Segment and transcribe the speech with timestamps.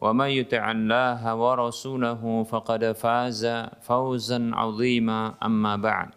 [0.00, 3.42] ومن يطع الله ورسوله فقد فاز
[3.82, 6.08] فوزا عظيما أما بعد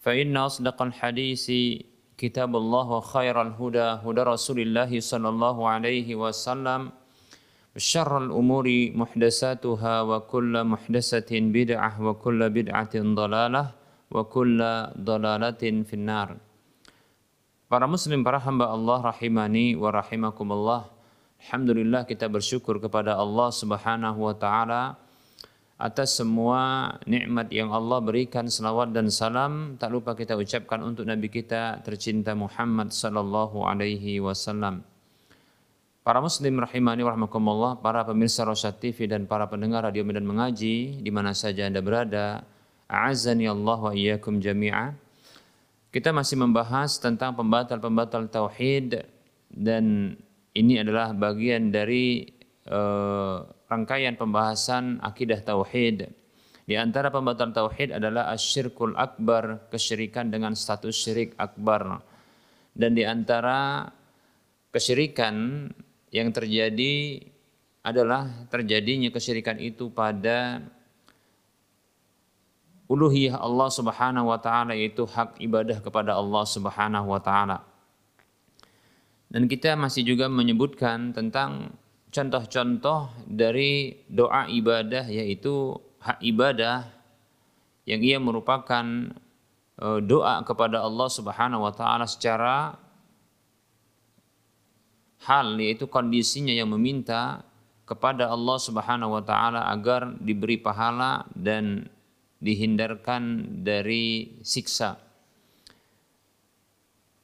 [0.00, 1.46] فإن أصدق الحديث
[2.18, 6.90] كتاب الله وخير الهدى هدى رسول الله صلى الله عليه وسلم
[7.76, 13.64] وشر الأمور محدثاتها وكل محدثة بدعة وكل بدعة ضلالة
[14.10, 14.58] وكل
[14.98, 16.30] ضلالة في النار
[17.68, 20.88] Para muslim, para hamba Allah rahimani wa rahimakumullah
[21.43, 24.95] Alhamdulillah kita bersyukur kepada Allah Subhanahu wa taala
[25.75, 31.27] atas semua nikmat yang Allah berikan selawat dan salam tak lupa kita ucapkan untuk nabi
[31.27, 34.87] kita tercinta Muhammad sallallahu alaihi wasallam.
[36.07, 41.11] Para muslim rahimani warahmatullah, para pemirsa Rosyad TV dan para pendengar radio Medan Mengaji di
[41.11, 42.47] mana saja Anda berada,
[42.87, 44.95] a'azzani Allah wa iyyakum jami'a.
[45.91, 49.07] Kita masih membahas tentang pembatal-pembatal tauhid
[49.51, 50.15] dan
[50.53, 52.29] ini adalah bagian dari
[52.69, 56.13] uh, rangkaian pembahasan akidah tauhid.
[56.63, 61.99] Di antara pembatal tauhid adalah asyirkul akbar, kesyirikan dengan status syirik akbar.
[62.71, 63.89] Dan di antara
[64.71, 65.67] kesyirikan
[66.13, 67.19] yang terjadi
[67.83, 70.63] adalah terjadinya kesyirikan itu pada
[72.87, 77.72] uluhiyah Allah Subhanahu wa taala yaitu hak ibadah kepada Allah Subhanahu wa taala.
[79.33, 81.73] Dan kita masih juga menyebutkan tentang
[82.13, 86.85] contoh-contoh dari doa ibadah yaitu hak ibadah
[87.89, 88.85] yang ia merupakan
[89.81, 92.77] e, doa kepada Allah Subhanahu wa taala secara
[95.25, 97.41] hal yaitu kondisinya yang meminta
[97.89, 101.89] kepada Allah Subhanahu wa taala agar diberi pahala dan
[102.37, 104.99] dihindarkan dari siksa.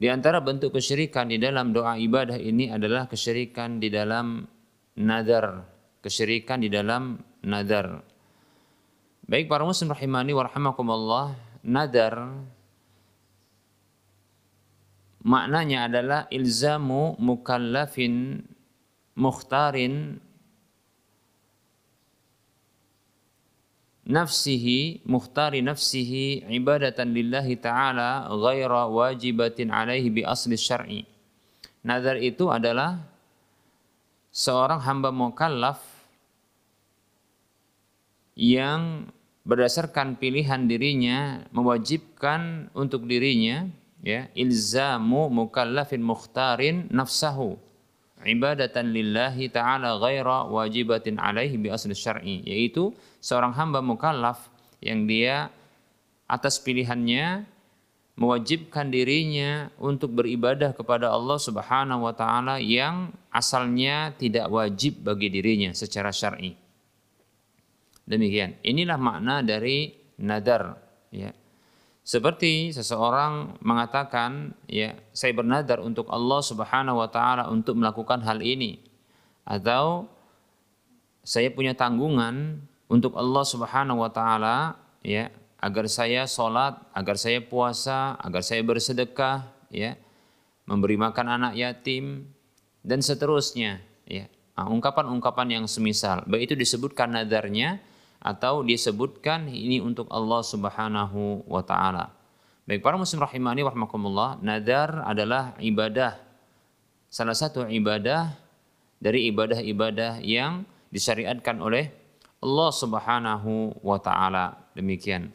[0.00, 4.48] Di antara bentuk kesyirikan di dalam doa ibadah ini adalah kesyirikan di dalam
[4.96, 5.60] nadar,
[6.00, 8.00] kesyirikan di dalam nadar.
[9.28, 11.36] Baik para muslim rahimani wa rahimakumullah,
[11.68, 12.32] nadar
[15.20, 18.40] maknanya adalah ilzamu mukallafin
[19.20, 20.16] mukhtarin
[24.06, 31.00] nafsihi muhtari nafsihi ibadatan lillahi ta'ala ghaira wajibatin alaihi bi asli syar'i.
[31.84, 33.00] Nazar itu adalah
[34.30, 35.80] seorang hamba mukallaf
[38.36, 39.08] yang
[39.44, 43.66] berdasarkan pilihan dirinya mewajibkan untuk dirinya
[44.00, 47.56] ya ilzamu mukallafin mukhtarin nafsahu
[48.24, 54.48] ibadatan lillahi ta'ala ghaira wajibatin alaihi bi asli syar'i yaitu seorang hamba mukallaf
[54.80, 55.52] yang dia
[56.24, 57.44] atas pilihannya
[58.20, 65.72] mewajibkan dirinya untuk beribadah kepada Allah Subhanahu wa taala yang asalnya tidak wajib bagi dirinya
[65.72, 66.52] secara syar'i.
[68.04, 68.60] Demikian.
[68.60, 70.76] Inilah makna dari nadar
[71.08, 71.32] ya.
[72.00, 78.82] Seperti seseorang mengatakan, ya, saya bernadar untuk Allah Subhanahu wa taala untuk melakukan hal ini
[79.46, 80.10] atau
[81.24, 84.74] saya punya tanggungan untuk Allah Subhanahu wa taala,
[85.06, 85.30] ya,
[85.62, 89.94] agar saya sholat, agar saya puasa, agar saya bersedekah, ya,
[90.66, 92.26] memberi makan anak yatim
[92.82, 93.78] dan seterusnya,
[94.10, 94.26] ya.
[94.58, 97.80] ungkapan-ungkapan yang semisal, baik itu disebutkan nadarnya
[98.20, 102.12] atau disebutkan ini untuk Allah Subhanahu wa taala.
[102.68, 106.20] Baik para muslim rahimani warahmatullah, nadar adalah ibadah
[107.10, 108.36] salah satu ibadah
[109.02, 110.62] dari ibadah-ibadah yang
[110.94, 111.99] disyariatkan oleh
[112.40, 114.72] Allah Subhanahu wa taala.
[114.72, 115.28] Demikian.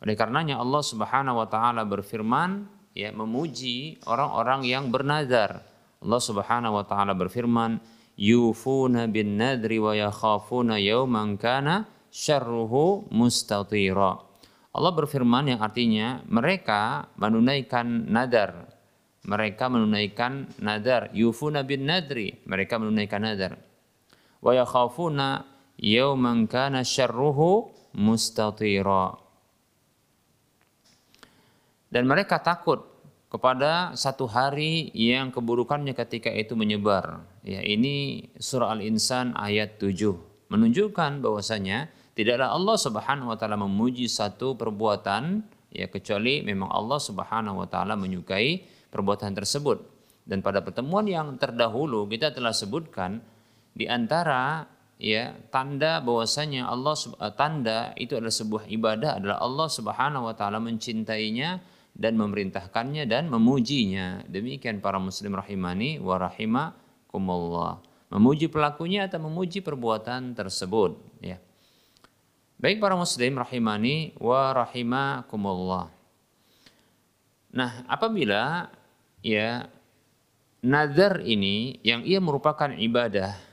[0.00, 2.64] Oleh karenanya Allah Subhanahu wa taala berfirman
[2.96, 5.60] ya memuji orang-orang yang bernazar.
[6.00, 7.82] Allah Subhanahu wa taala berfirman,
[8.16, 14.24] "Yufuna bin nadri wa yakhafuna yawman kana syarruhu mustatira."
[14.72, 18.72] Allah berfirman yang artinya mereka menunaikan nadar.
[19.28, 21.12] Mereka menunaikan nadar.
[21.12, 22.40] Yufuna bin nadri.
[22.48, 23.60] Mereka menunaikan nadar.
[24.40, 29.16] Wa yakhafuna yawman kana syarruhu mustatira.
[31.88, 32.84] Dan mereka takut
[33.32, 37.24] kepada satu hari yang keburukannya ketika itu menyebar.
[37.40, 44.56] Ya, ini surah Al-Insan ayat 7 menunjukkan bahwasanya tidaklah Allah Subhanahu wa taala memuji satu
[44.56, 49.78] perbuatan ya kecuali memang Allah Subhanahu wa taala menyukai perbuatan tersebut.
[50.28, 53.20] Dan pada pertemuan yang terdahulu kita telah sebutkan
[53.72, 54.64] di antara
[54.98, 56.98] ya tanda bahwasanya Allah
[57.38, 61.62] tanda itu adalah sebuah ibadah adalah Allah Subhanahu wa taala mencintainya
[61.98, 64.22] dan memerintahkannya dan memujinya.
[64.26, 67.82] Demikian para muslim rahimani wa rahimakumullah.
[68.08, 71.36] Memuji pelakunya atau memuji perbuatan tersebut, ya.
[72.58, 75.92] Baik para muslim rahimani wa rahimakumullah.
[77.52, 78.70] Nah, apabila
[79.22, 79.66] ya
[80.62, 83.47] nazar ini yang ia merupakan ibadah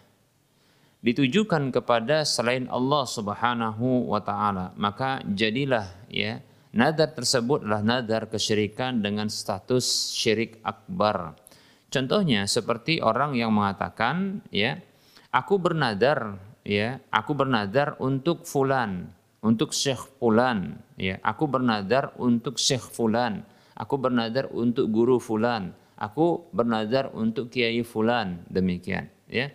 [1.05, 6.41] ditujukan kepada selain Allah Subhanahu wa taala, maka jadilah ya
[6.75, 11.39] Nadar tersebut adalah nadar kesyirikan dengan status syirik akbar.
[11.87, 14.83] Contohnya seperti orang yang mengatakan ya,
[15.31, 16.35] aku bernadar
[16.67, 19.07] ya, aku bernadar untuk fulan,
[19.39, 26.43] untuk syekh fulan ya, aku bernadar untuk syekh fulan, aku bernadar untuk guru fulan, aku
[26.51, 29.47] bernadar untuk kiai fulan, demikian ya.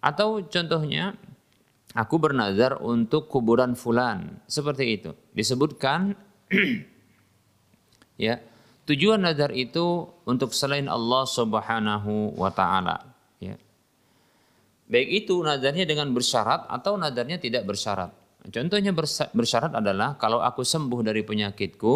[0.00, 1.16] Atau contohnya
[1.92, 5.10] aku bernadar untuk kuburan fulan, seperti itu.
[5.36, 6.16] Disebutkan
[8.24, 8.40] ya
[8.88, 13.06] tujuan nazar itu untuk selain Allah Subhanahu wa taala
[13.38, 13.54] ya.
[14.90, 18.10] Baik itu nazarnya dengan bersyarat atau nazarnya tidak bersyarat.
[18.50, 18.90] Contohnya
[19.36, 21.94] bersyarat adalah kalau aku sembuh dari penyakitku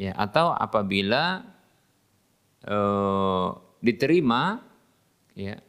[0.00, 1.42] ya atau apabila
[2.64, 3.48] uh,
[3.82, 4.62] diterima
[5.36, 5.60] ya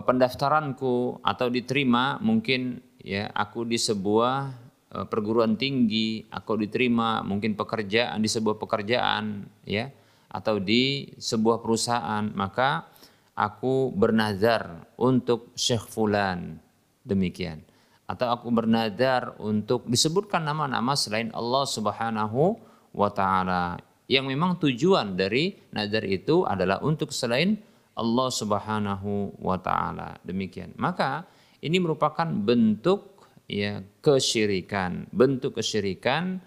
[0.00, 4.62] pendaftaranku atau diterima mungkin ya aku di sebuah
[4.92, 9.88] Eh, perguruan tinggi, aku diterima mungkin pekerjaan di sebuah pekerjaan ya
[10.28, 12.92] atau di sebuah perusahaan, maka
[13.32, 16.60] aku bernazar untuk Syekh fulan.
[17.08, 17.64] Demikian.
[18.04, 22.60] Atau aku bernazar untuk disebutkan nama-nama selain Allah Subhanahu
[22.92, 23.80] wa taala.
[24.12, 27.56] Yang memang tujuan dari nazar itu adalah untuk selain
[27.92, 30.16] Allah Subhanahu wa taala.
[30.24, 30.72] Demikian.
[30.80, 31.28] Maka
[31.60, 36.40] ini merupakan bentuk ya kesyirikan, bentuk kesyirikan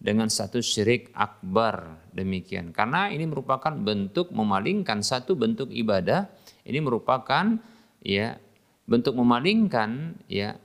[0.00, 2.08] dengan satu syirik akbar.
[2.12, 2.72] Demikian.
[2.72, 6.26] Karena ini merupakan bentuk memalingkan satu bentuk ibadah,
[6.64, 7.60] ini merupakan
[8.00, 8.40] ya
[8.88, 10.56] bentuk memalingkan ya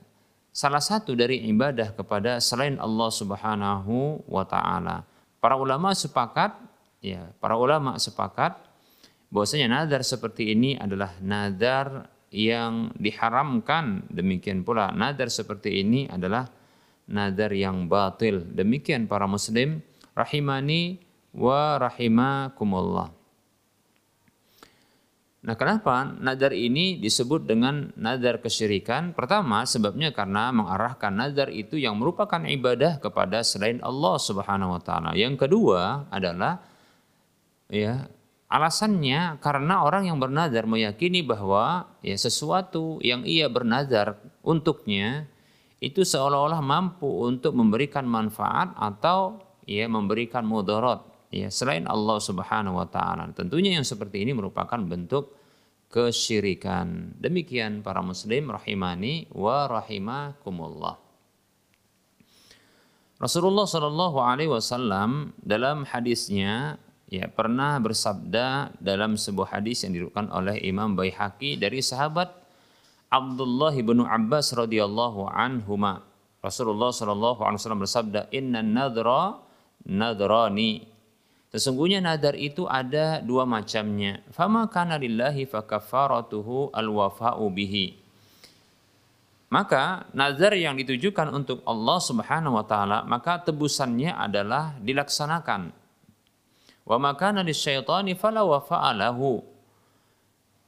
[0.56, 5.04] salah satu dari ibadah kepada selain Allah Subhanahu wa taala.
[5.44, 6.56] Para ulama sepakat
[7.04, 8.56] ya, para ulama sepakat
[9.36, 16.48] bahwasanya nazar seperti ini adalah nazar yang diharamkan demikian pula nadar seperti ini adalah
[17.12, 19.84] nadar yang batil demikian para muslim
[20.16, 21.04] rahimani
[21.36, 23.12] wa rahimakumullah
[25.46, 29.14] Nah, kenapa nadar ini disebut dengan nadar kesyirikan?
[29.14, 35.14] Pertama, sebabnya karena mengarahkan nadar itu yang merupakan ibadah kepada selain Allah Subhanahu wa taala.
[35.14, 36.66] Yang kedua adalah
[37.70, 38.10] ya
[38.56, 44.16] Alasannya karena orang yang bernazar meyakini bahwa ya sesuatu yang ia bernazar
[44.48, 45.28] untuknya
[45.84, 51.04] itu seolah-olah mampu untuk memberikan manfaat atau ya memberikan mudarat
[51.36, 53.28] ya selain Allah Subhanahu wa taala.
[53.36, 55.36] Tentunya yang seperti ini merupakan bentuk
[55.92, 57.20] kesyirikan.
[57.20, 60.96] Demikian para muslim rahimani wa rahimakumullah.
[63.20, 66.80] Rasulullah Shallallahu alaihi wasallam dalam hadisnya
[67.22, 72.32] ya pernah bersabda dalam sebuah hadis yang diriwayatkan oleh Imam Baihaqi dari sahabat
[73.08, 76.04] Abdullah bin Abbas radhiyallahu anhuma
[76.44, 79.40] Rasulullah sallallahu alaihi wasallam bersabda inna nadra
[79.88, 80.96] nadrani
[81.56, 84.20] Sesungguhnya nadar itu ada dua macamnya.
[84.36, 87.96] Fama kana lillahi fa kafaratuhu alwafa'u bihi.
[89.48, 95.72] Maka nazar yang ditujukan untuk Allah Subhanahu wa taala, maka tebusannya adalah dilaksanakan.
[96.86, 99.42] Wa makana lisyaitani fala wafa'alahu.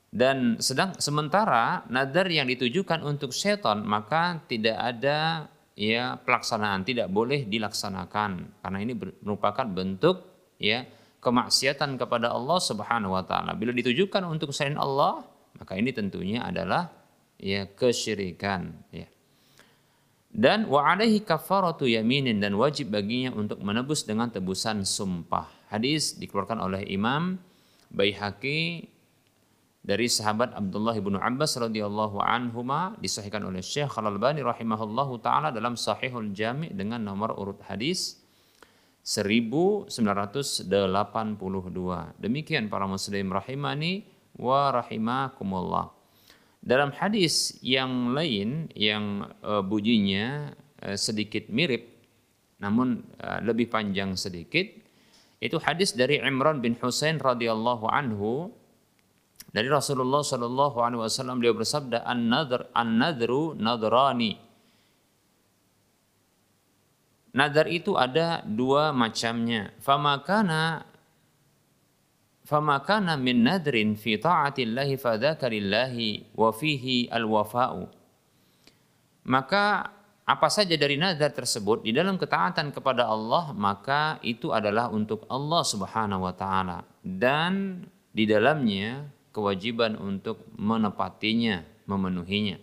[0.10, 5.46] Dan sedang sementara nazar yang ditujukan untuk setan maka tidak ada
[5.78, 10.26] ya pelaksanaan, tidak boleh dilaksanakan karena ini merupakan bentuk
[10.58, 10.90] ya
[11.22, 13.54] kemaksiatan kepada Allah Subhanahu wa taala.
[13.54, 15.22] Bila ditujukan untuk selain Allah,
[15.60, 16.90] maka ini tentunya adalah
[17.38, 19.06] ya kesyirikan ya.
[20.32, 25.57] Dan wa alaihi kafaratu yaminin dan wajib baginya untuk menebus dengan tebusan sumpah.
[25.68, 27.40] Hadis dikeluarkan oleh Imam
[27.92, 28.88] Baihaqi
[29.88, 36.36] dari sahabat Abdullah bin Abbas radhiyallahu anhuma disahihkan oleh Syekh Al-Albani rahimahullahu taala dalam Sahihul
[36.36, 38.20] Jami' dengan nomor urut hadis
[39.08, 39.88] 1982.
[42.20, 44.04] Demikian para muslim rahimani
[44.36, 45.96] wa rahimakumullah.
[46.60, 50.52] Dalam hadis yang lain yang uh, bunyinya
[50.84, 51.96] uh, sedikit mirip
[52.60, 54.77] namun uh, lebih panjang sedikit
[55.38, 58.50] itu hadis dari Imran bin Husain radhiyallahu anhu
[59.54, 64.48] dari Rasulullah Shallallahu alaihi wasallam beliau bersabda an-nadhr an-nadhru nadrani
[67.38, 69.70] Nadar itu ada dua macamnya.
[69.78, 70.82] Famakana
[72.42, 77.86] famakana min nadrin fi ta'atillahi fadzaka lillahi wa fihi al-wafa'u.
[79.30, 79.92] Maka
[80.28, 85.64] apa saja dari nazar tersebut di dalam ketaatan kepada Allah maka itu adalah untuk Allah
[85.64, 89.08] Subhanahu wa taala dan di dalamnya
[89.38, 92.58] kewajiban untuk menepatinya, memenuhinya.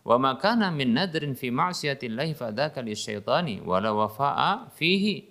[0.00, 5.28] Wa ma kana min nadrin fi ma'siyatillahi fadzaka lisyaitani wa la wafa'a fihi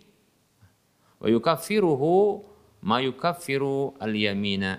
[1.18, 2.46] wa yukaffiruhu
[2.86, 4.78] ma yukaffiru al-yamina.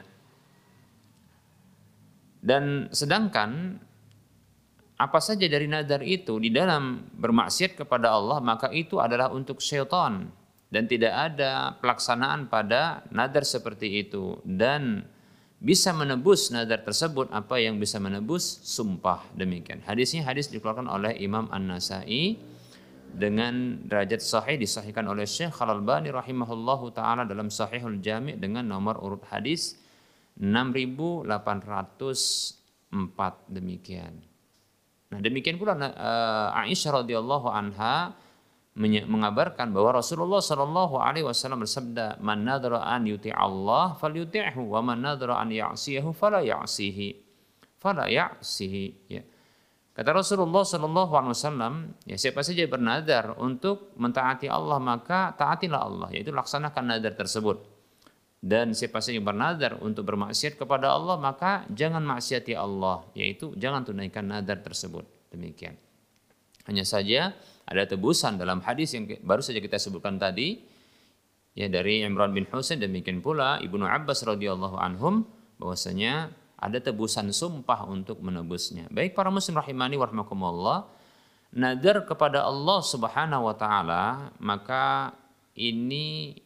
[2.38, 3.82] Dan sedangkan
[5.04, 10.32] apa saja dari nadar itu di dalam bermaksiat kepada Allah maka itu adalah untuk syaitan.
[10.72, 14.42] Dan tidak ada pelaksanaan pada nadar seperti itu.
[14.42, 15.06] Dan
[15.62, 18.58] bisa menebus nazar tersebut apa yang bisa menebus?
[18.66, 19.22] Sumpah.
[19.38, 19.86] Demikian.
[19.86, 22.42] Hadisnya hadis dikeluarkan oleh Imam An-Nasai
[23.14, 29.22] dengan derajat sahih disahihkan oleh Syekh Al-Albani rahimahullahu taala dalam Sahihul Jami' dengan nomor urut
[29.30, 29.78] hadis
[30.42, 31.30] 6804
[33.46, 34.33] demikian.
[35.14, 38.18] Nah, demikian pula uh, Aisyah radhiyallahu anha
[38.82, 44.82] mengabarkan bahwa Rasulullah Shallallahu Alaihi Wasallam bersabda, "Man nadra an yuti Allah, fal yuti'hu, wa
[44.82, 47.14] man nadra an ya'siyahu, fala ya'sihi,
[47.78, 49.22] fala ya'sihi." Ya.
[49.94, 56.08] Kata Rasulullah Shallallahu Alaihi Wasallam, ya siapa saja bernadar untuk mentaati Allah maka taatilah Allah,
[56.10, 57.73] yaitu laksanakan nadar tersebut.
[58.44, 63.88] Dan siapa saja yang bernadar untuk bermaksiat kepada Allah maka jangan maksiati Allah, yaitu jangan
[63.88, 65.08] tunaikan nadar tersebut.
[65.32, 65.80] Demikian.
[66.68, 67.32] Hanya saja
[67.64, 70.60] ada tebusan dalam hadis yang baru saja kita sebutkan tadi
[71.56, 75.24] ya dari Imran bin Husain demikian pula Ibnu Abbas radhiyallahu anhum
[75.56, 76.28] bahwasanya
[76.60, 78.92] ada tebusan sumpah untuk menebusnya.
[78.92, 80.84] Baik para muslim rahimani warahmatullah,
[81.56, 84.04] nadar kepada Allah Subhanahu wa taala
[84.36, 85.16] maka
[85.56, 86.43] ini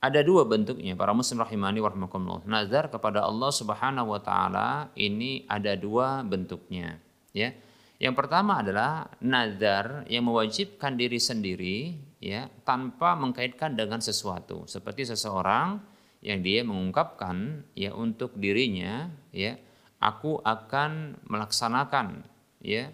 [0.00, 2.48] ada dua bentuknya para muslim rahimani warahmatullah.
[2.48, 6.96] Nazar kepada Allah Subhanahu wa taala ini ada dua bentuknya,
[7.36, 7.52] ya.
[8.00, 14.64] Yang pertama adalah nazar yang mewajibkan diri sendiri ya tanpa mengkaitkan dengan sesuatu.
[14.64, 15.76] Seperti seseorang
[16.24, 19.56] yang dia mengungkapkan ya untuk dirinya ya
[20.00, 22.24] aku akan melaksanakan
[22.60, 22.92] ya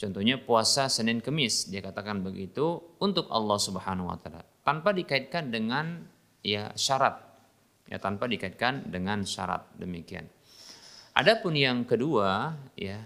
[0.00, 6.08] contohnya puasa Senin Kemis dia katakan begitu untuk Allah Subhanahu wa taala tanpa dikaitkan dengan
[6.42, 7.20] ya syarat.
[7.88, 9.64] Ya tanpa dikaitkan dengan syarat.
[9.76, 10.28] Demikian.
[11.18, 13.02] Adapun yang kedua ya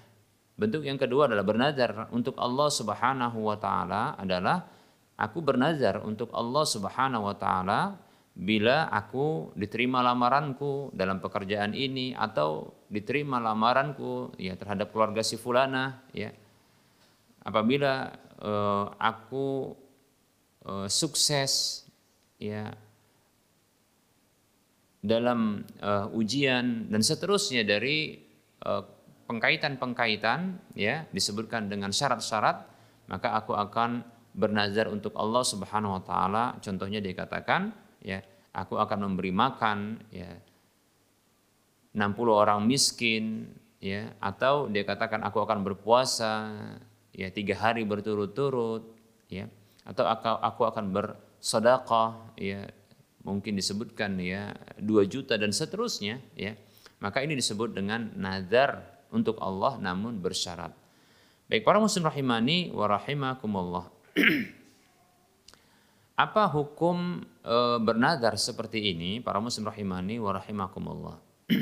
[0.53, 4.69] bentuk yang kedua adalah bernazar untuk Allah Subhanahu wa taala adalah
[5.17, 7.97] aku bernazar untuk Allah Subhanahu wa taala
[8.33, 16.01] bila aku diterima lamaranku dalam pekerjaan ini atau diterima lamaranku ya terhadap keluarga si fulana
[16.17, 16.33] ya.
[17.43, 19.77] Apabila uh, aku
[20.65, 21.85] uh, sukses
[22.39, 22.73] ya
[25.03, 28.23] dalam uh, ujian dan seterusnya dari
[28.63, 28.87] uh,
[29.27, 32.71] pengkaitan-pengkaitan ya disebutkan dengan syarat-syarat
[33.11, 36.45] maka aku akan bernazar untuk Allah Subhanahu wa taala.
[36.63, 38.23] Contohnya dikatakan ya
[38.55, 40.31] aku akan memberi makan ya
[41.93, 41.99] 60
[42.33, 46.55] orang miskin ya atau dia katakan aku akan berpuasa
[47.13, 48.97] ya tiga hari berturut-turut
[49.29, 49.51] ya
[49.85, 52.65] atau aku, aku akan bersedekah ya
[53.23, 56.59] mungkin disebutkan ya 2 juta dan seterusnya ya
[57.03, 58.79] Maka ini disebut dengan nazar
[59.11, 60.71] untuk Allah namun bersyarat.
[61.51, 63.91] Baik para muslim rahimani wa rahimakumullah.
[66.25, 71.19] Apa hukum e, bernadar seperti ini para muslim rahimani wa rahimakumullah?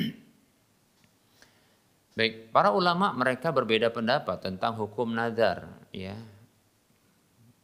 [2.21, 6.13] Baik, para ulama mereka berbeda pendapat tentang hukum nazar, ya.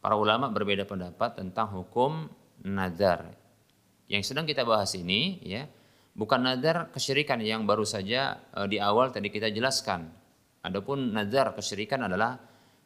[0.01, 2.25] Para ulama berbeda pendapat tentang hukum
[2.66, 3.38] nazar.
[4.08, 5.68] Yang sedang kita bahas ini, ya,
[6.16, 10.08] bukan nazar kesyirikan yang baru saja e, di awal tadi kita jelaskan.
[10.64, 12.40] Adapun nazar kesyirikan adalah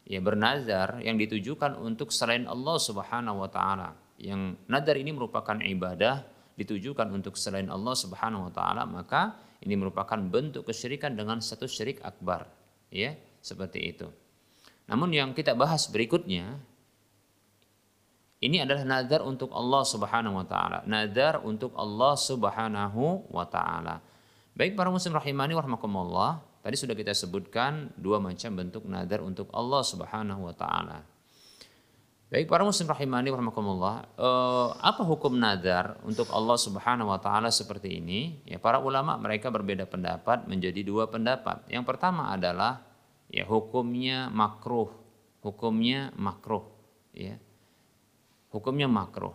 [0.05, 3.93] ya bernazar yang ditujukan untuk selain Allah Subhanahu wa taala.
[4.17, 6.25] Yang nazar ini merupakan ibadah
[6.57, 12.01] ditujukan untuk selain Allah Subhanahu wa taala, maka ini merupakan bentuk kesyirikan dengan satu syirik
[12.01, 12.49] akbar,
[12.89, 13.13] ya,
[13.45, 14.09] seperti itu.
[14.89, 16.57] Namun yang kita bahas berikutnya
[18.41, 20.81] ini adalah nazar untuk Allah Subhanahu wa taala.
[20.89, 24.01] Nazar untuk Allah Subhanahu wa taala.
[24.57, 29.85] Baik para muslim rahimani warahmatullah, tadi sudah kita sebutkan dua macam bentuk nazar untuk Allah
[29.85, 31.05] Subhanahu wa taala.
[32.33, 38.01] Baik para muslim rahimani warahmatullah, eh, apa hukum nazar untuk Allah Subhanahu wa taala seperti
[38.01, 38.41] ini?
[38.49, 41.61] Ya, para ulama mereka berbeda pendapat menjadi dua pendapat.
[41.69, 42.81] Yang pertama adalah
[43.29, 44.89] ya hukumnya makruh.
[45.45, 46.65] Hukumnya makruh,
[47.13, 47.37] ya.
[48.51, 49.33] Hukumnya makruh.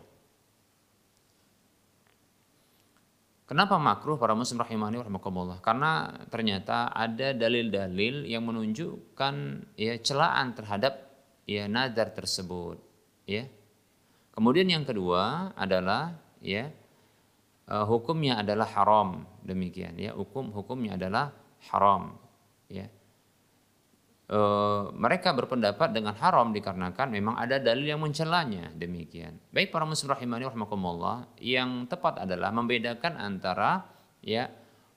[3.47, 5.63] Kenapa makruh para muslim rahimani warahmatullah?
[5.63, 9.35] Karena ternyata ada dalil-dalil yang menunjukkan
[9.79, 11.07] ya celaan terhadap
[11.47, 12.83] ya nazar tersebut
[13.25, 13.47] ya
[14.35, 16.69] kemudian yang kedua adalah ya
[17.71, 21.31] uh, hukumnya adalah haram demikian ya hukum hukumnya adalah
[21.71, 22.19] haram
[22.67, 22.91] ya
[24.31, 30.13] uh, mereka berpendapat dengan haram dikarenakan memang ada dalil yang mencelanya demikian baik para muslim
[30.13, 33.87] rahimani rahimakumullah yang tepat adalah membedakan antara
[34.23, 34.51] ya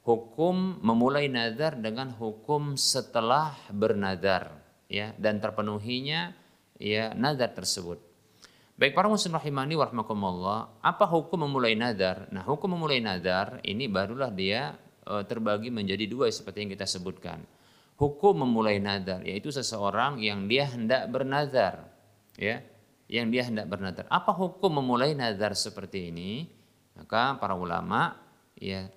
[0.10, 4.58] hukum memulai nazar dengan hukum setelah bernazar
[4.90, 6.34] ya dan terpenuhinya
[6.82, 8.02] ya nazar tersebut.
[8.80, 12.32] Baik para muslim rahimani warahmatullah, apa hukum memulai nazar?
[12.32, 14.72] Nah, hukum memulai nazar ini barulah dia
[15.04, 17.44] e, terbagi menjadi dua seperti yang kita sebutkan.
[18.00, 21.92] Hukum memulai nazar yaitu seseorang yang dia hendak bernazar,
[22.40, 22.64] ya,
[23.12, 24.08] yang dia hendak bernazar.
[24.08, 26.48] Apa hukum memulai nazar seperti ini?
[26.96, 28.16] Maka para ulama
[28.56, 28.88] ya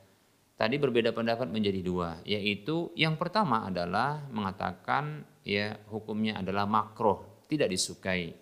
[0.55, 7.19] tadi berbeda pendapat menjadi dua, yaitu yang pertama adalah mengatakan ya hukumnya adalah makruh
[7.51, 8.39] tidak disukai.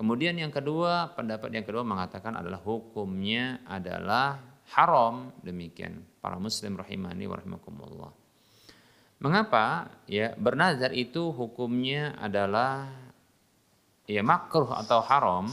[0.00, 4.40] Kemudian yang kedua, pendapat yang kedua mengatakan adalah hukumnya adalah
[4.74, 6.02] haram demikian.
[6.18, 8.21] Para muslim rahimani wa rahimakumullah.
[9.22, 9.86] Mengapa?
[10.10, 12.90] Ya, bernazar itu hukumnya adalah
[14.10, 15.46] ya makruh atau haram,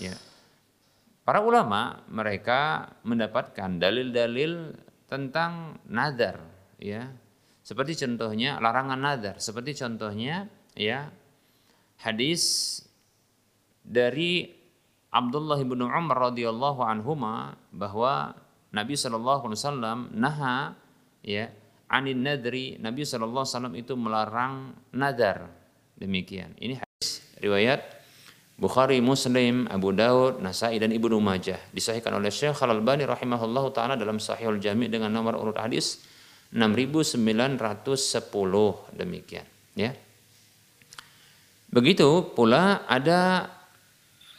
[0.00, 0.16] ya.
[1.22, 4.72] Para ulama mereka mendapatkan dalil-dalil
[5.06, 6.40] tentang nazar,
[6.80, 7.12] ya.
[7.62, 11.12] Seperti contohnya larangan nazar, seperti contohnya ya
[12.00, 12.42] hadis
[13.86, 14.50] dari
[15.12, 18.34] Abdullah bin Umar radhiyallahu anhuma bahwa
[18.72, 20.74] Nabi sallallahu alaihi wasallam naha
[21.22, 21.52] ya
[21.92, 25.52] anin nadri Nabi sallallahu alaihi wasallam itu melarang nadar.
[26.00, 26.56] Demikian.
[26.56, 28.02] Ini hadis riwayat
[28.56, 31.58] Bukhari, Muslim, Abu Daud, Nasai dan Ibnu Majah.
[31.74, 36.04] Disahihkan oleh Syekh Al-Albani rahimahullahu taala dalam Sahihul Jami' dengan nomor urut hadis
[36.52, 37.58] 6910
[38.92, 39.90] demikian ya.
[41.72, 43.48] Begitu pula ada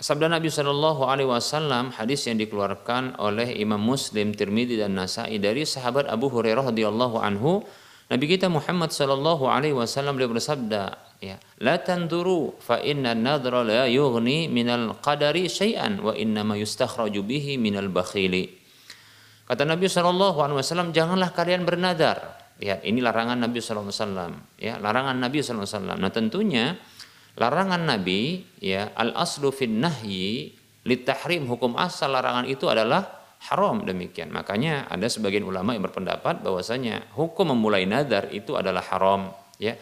[0.04, 5.64] sabda Nabi Shallallahu Alaihi Wasallam hadis yang dikeluarkan oleh Imam Muslim, Tirmidzi dan Nasai dari
[5.64, 7.64] sahabat Abu Hurairah radhiyallahu anhu
[8.12, 13.88] Nabi kita Muhammad Shallallahu Alaihi Wasallam beliau bersabda ya la tanduru fa inna nadra la
[13.88, 17.56] yughni minal qadari syai'an wa inna ma yustakhraju bihi
[17.88, 18.60] bakhili.
[19.48, 22.44] Kata Nabi Shallallahu Alaihi Wasallam janganlah kalian bernadar.
[22.60, 25.98] Lihat ini larangan Nabi Shallallahu Alaihi Wasallam ya larangan Nabi Shallallahu Alaihi Wasallam.
[26.04, 26.66] Nah tentunya
[27.38, 34.32] larangan Nabi ya al aslu fin nahyi litahrim hukum asal larangan itu adalah haram demikian.
[34.32, 39.76] Makanya ada sebagian ulama yang berpendapat bahwasanya hukum memulai nazar itu adalah haram ya.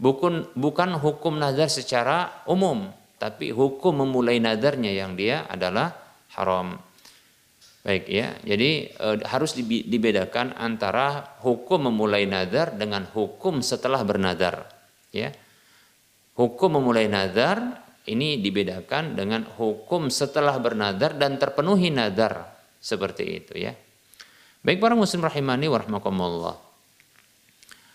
[0.00, 5.94] Bukan bukan hukum nazar secara umum, tapi hukum memulai nazarnya yang dia adalah
[6.34, 6.80] haram.
[7.82, 8.34] Baik ya.
[8.42, 14.66] Jadi e, harus dibedakan antara hukum memulai nazar dengan hukum setelah bernazar
[15.14, 15.30] ya.
[16.32, 17.60] Hukum memulai nazar
[18.08, 22.48] ini dibedakan dengan hukum setelah bernazar dan terpenuhi nazar
[22.80, 23.76] seperti itu ya.
[24.62, 26.56] Baik para muslim rahimani warahmatullah.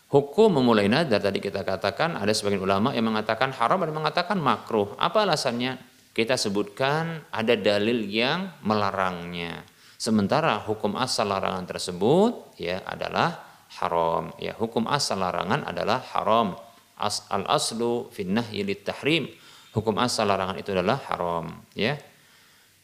[0.08, 4.96] Hukum memulai nazar tadi kita katakan ada sebagian ulama yang mengatakan haram dan mengatakan makruh.
[4.96, 5.76] Apa alasannya?
[6.16, 9.62] Kita sebutkan ada dalil yang melarangnya.
[9.98, 13.44] Sementara hukum asal larangan tersebut ya adalah
[13.82, 14.34] haram.
[14.42, 16.58] Ya, hukum asal larangan adalah haram.
[16.98, 19.30] As, al aslu fin nahyi tahrim.
[19.78, 21.98] Hukum asal larangan itu adalah haram, ya.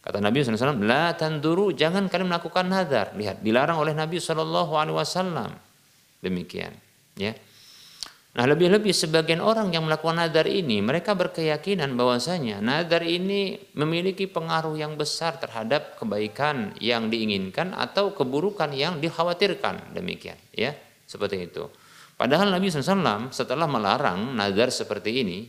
[0.03, 3.15] Kata Nabi SAW, La tanduru, jangan kalian melakukan nazar.
[3.15, 5.55] Lihat, dilarang oleh Nabi SAW.
[6.19, 6.75] Demikian.
[7.15, 7.33] Ya.
[8.33, 14.73] Nah lebih-lebih sebagian orang yang melakukan nazar ini, mereka berkeyakinan bahwasanya nazar ini memiliki pengaruh
[14.73, 19.93] yang besar terhadap kebaikan yang diinginkan atau keburukan yang dikhawatirkan.
[19.93, 20.35] Demikian.
[20.49, 20.73] ya
[21.05, 21.69] Seperti itu.
[22.13, 25.39] Padahal Nabi SAW setelah melarang nazar seperti ini,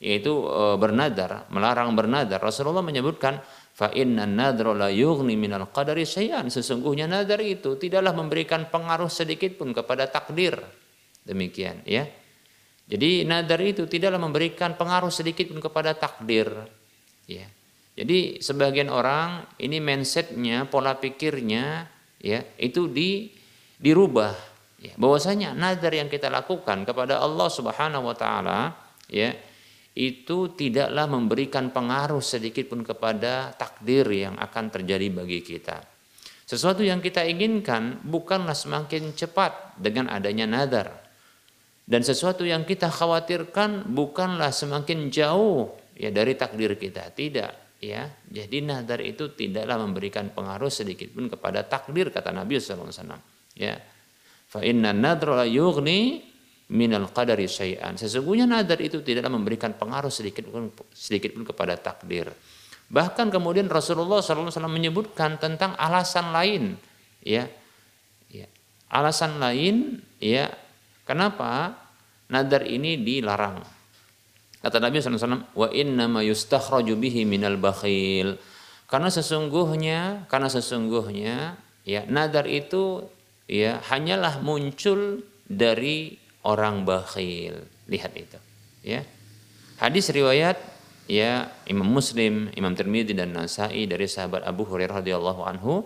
[0.00, 3.40] yaitu e, bernadar, melarang bernadar, Rasulullah menyebutkan
[3.74, 9.74] fa inna nadra la yughni minal qadari sesungguhnya nadar itu tidaklah memberikan pengaruh sedikit pun
[9.74, 10.60] kepada takdir.
[11.24, 12.04] Demikian ya.
[12.84, 16.52] Jadi nadar itu tidaklah memberikan pengaruh sedikit pun kepada takdir
[17.24, 17.48] ya.
[17.94, 21.88] Jadi sebagian orang ini mindsetnya pola pikirnya
[22.20, 23.30] ya itu di
[23.80, 24.53] dirubah
[24.84, 28.76] ya bahwasanya nadar yang kita lakukan kepada Allah Subhanahu wa taala
[29.08, 29.32] ya
[29.94, 35.86] itu tidaklah memberikan pengaruh sedikit pun kepada takdir yang akan terjadi bagi kita.
[36.44, 40.92] Sesuatu yang kita inginkan bukanlah semakin cepat dengan adanya nadar.
[41.86, 47.14] Dan sesuatu yang kita khawatirkan bukanlah semakin jauh ya dari takdir kita.
[47.14, 48.10] Tidak, ya.
[48.28, 53.22] Jadi nadar itu tidaklah memberikan pengaruh sedikit pun kepada takdir kata Nabi sallallahu alaihi wasallam.
[53.54, 53.74] Ya.
[54.54, 56.22] Fa inna nadra yughni
[56.70, 57.98] minal qadari syai'an.
[57.98, 62.30] Sesungguhnya nadar itu tidaklah memberikan pengaruh sedikit pun sedikit pun kepada takdir.
[62.86, 66.78] Bahkan kemudian Rasulullah SAW menyebutkan tentang alasan lain,
[67.24, 67.50] ya,
[68.30, 68.46] ya,
[68.92, 70.52] alasan lain, ya,
[71.02, 71.74] kenapa
[72.30, 73.58] nadar ini dilarang.
[74.62, 78.38] Kata Nabi SAW, wa inna ma yustakhraju bihi minal bakhil.
[78.86, 81.56] Karena sesungguhnya, karena sesungguhnya,
[81.88, 83.04] ya, nadar itu,
[83.50, 87.64] ya, hanyalah muncul dari orang bakhil.
[87.88, 88.38] Lihat itu,
[88.80, 89.04] ya.
[89.76, 90.56] Hadis riwayat
[91.10, 95.84] ya Imam Muslim, Imam Tirmidzi dan Nasai dari sahabat Abu Hurairah radhiyallahu anhu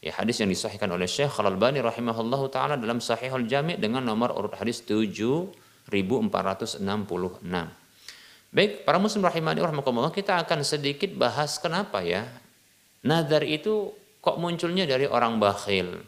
[0.00, 4.56] ya hadis yang disahihkan oleh Syekh Al-Albani rahimahullahu taala dalam Sahihul Jami' dengan nomor urut
[4.56, 5.90] hadis 7466.
[8.50, 12.26] Baik, para muslim rahimani rahimakumullah, kita akan sedikit bahas kenapa ya
[13.06, 16.02] nadar itu kok munculnya dari orang bakhil.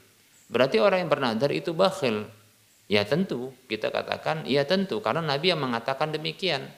[0.52, 2.28] Berarti orang yang bernadar itu bakhil.
[2.92, 6.68] Ya tentu kita katakan ya tentu karena Nabi yang mengatakan demikian.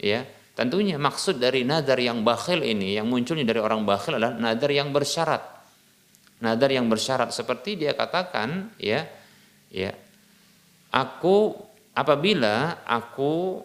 [0.00, 0.24] Ya,
[0.56, 4.88] tentunya maksud dari nadar yang bakhil ini yang munculnya dari orang bakhil adalah nadar yang
[4.88, 5.44] bersyarat.
[6.40, 9.04] Nadar yang bersyarat seperti dia katakan ya
[9.68, 9.92] ya
[10.88, 11.52] aku
[11.92, 13.60] apabila aku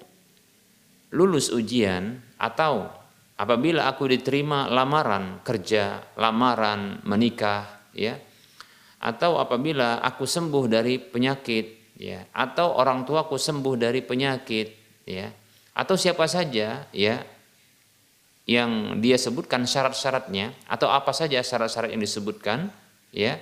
[1.16, 2.92] lulus ujian atau
[3.40, 8.20] apabila aku diterima lamaran kerja, lamaran menikah ya
[9.06, 12.26] atau apabila aku sembuh dari penyakit ya.
[12.34, 14.68] Atau orang tuaku sembuh dari penyakit
[15.06, 15.30] ya.
[15.78, 17.16] Atau siapa saja ya
[18.50, 22.70] yang dia sebutkan syarat-syaratnya atau apa saja syarat-syarat yang disebutkan
[23.10, 23.42] ya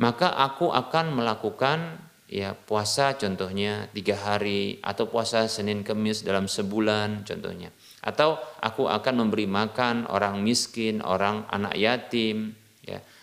[0.00, 7.28] maka aku akan melakukan ya puasa contohnya tiga hari atau puasa Senin Kemis dalam sebulan
[7.28, 7.68] contohnya.
[8.00, 12.59] Atau aku akan memberi makan orang miskin orang anak yatim ya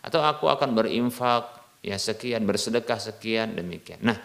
[0.07, 1.51] atau aku akan berinfak
[1.83, 3.99] ya sekian bersedekah sekian demikian.
[3.99, 4.15] Nah,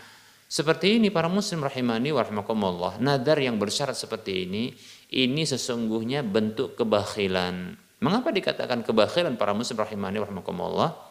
[0.47, 3.03] seperti ini para muslim rahimani warahmatullah.
[3.03, 4.71] Nadar yang bersyarat seperti ini
[5.11, 7.75] ini sesungguhnya bentuk kebakhilan.
[7.99, 11.11] Mengapa dikatakan kebakhilan para muslim rahimani warahmatullah?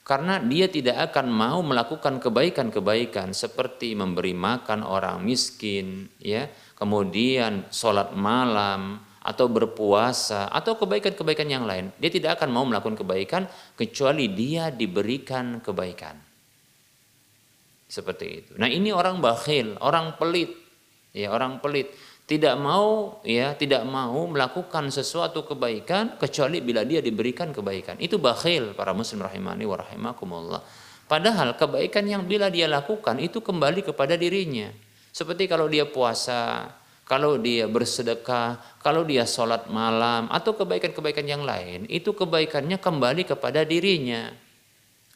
[0.00, 8.16] Karena dia tidak akan mau melakukan kebaikan-kebaikan seperti memberi makan orang miskin, ya, kemudian sholat
[8.18, 11.92] malam, atau berpuasa atau kebaikan-kebaikan yang lain.
[12.00, 13.44] Dia tidak akan mau melakukan kebaikan
[13.76, 16.16] kecuali dia diberikan kebaikan.
[17.90, 18.52] Seperti itu.
[18.56, 20.54] Nah, ini orang bakhil, orang pelit.
[21.10, 21.90] Ya, orang pelit
[22.30, 27.98] tidak mau ya, tidak mau melakukan sesuatu kebaikan kecuali bila dia diberikan kebaikan.
[27.98, 30.62] Itu bakhil para muslim rahimani wa rahimakumullah.
[31.10, 34.70] Padahal kebaikan yang bila dia lakukan itu kembali kepada dirinya.
[35.10, 36.70] Seperti kalau dia puasa,
[37.10, 43.66] kalau dia bersedekah, kalau dia sholat malam atau kebaikan-kebaikan yang lain, itu kebaikannya kembali kepada
[43.66, 44.30] dirinya.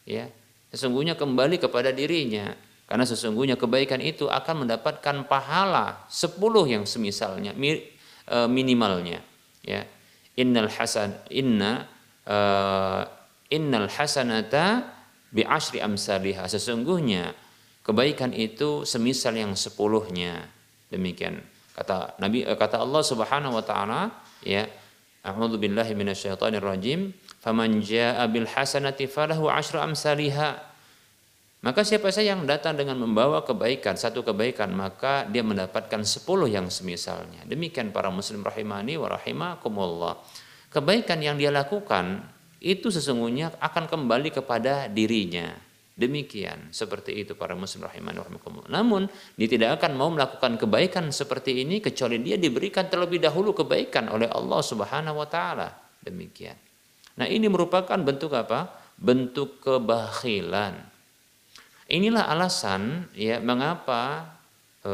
[0.03, 0.27] Ya,
[0.75, 2.51] sesungguhnya kembali kepada dirinya.
[2.91, 9.23] Karena sesungguhnya kebaikan itu akan mendapatkan pahala sepuluh yang semisalnya e, minimalnya.
[9.63, 9.87] Ya,
[10.35, 11.87] innal hasan inna
[12.27, 13.07] uh,
[13.55, 14.83] innal hasanata
[15.31, 16.51] bi ashri amsalihah.
[16.51, 17.39] Sesungguhnya
[17.87, 20.51] kebaikan itu semisal yang sepuluhnya.
[20.91, 21.54] Demikian.
[21.75, 24.15] Kata Nabi eh, kata Allah Subhanahu wa taala
[24.47, 24.65] ya
[25.25, 27.11] A'udzu billahi minasyaitonir rajim
[27.41, 30.75] faman jaa'a bil hasanati falahu asyru amsalihha
[31.65, 36.69] Maka siapa saja yang datang dengan membawa kebaikan, satu kebaikan, maka dia mendapatkan sepuluh yang
[36.69, 37.41] semisalnya.
[37.49, 40.21] Demikian para muslim rahimani wa rahimakumullah.
[40.69, 42.21] Kebaikan yang dia lakukan
[42.61, 45.57] itu sesungguhnya akan kembali kepada dirinya.
[45.95, 48.67] Demikian, seperti itu para muslim rahimani rahimakumullah.
[48.67, 49.07] Namun,
[49.39, 54.27] dia tidak akan mau melakukan kebaikan seperti ini kecuali dia diberikan terlebih dahulu kebaikan oleh
[54.27, 55.71] Allah Subhanahu wa taala.
[56.03, 56.59] Demikian.
[57.15, 58.75] Nah, ini merupakan bentuk apa?
[58.99, 60.95] Bentuk kebakhilan
[61.85, 64.25] Inilah alasan ya mengapa
[64.81, 64.93] e,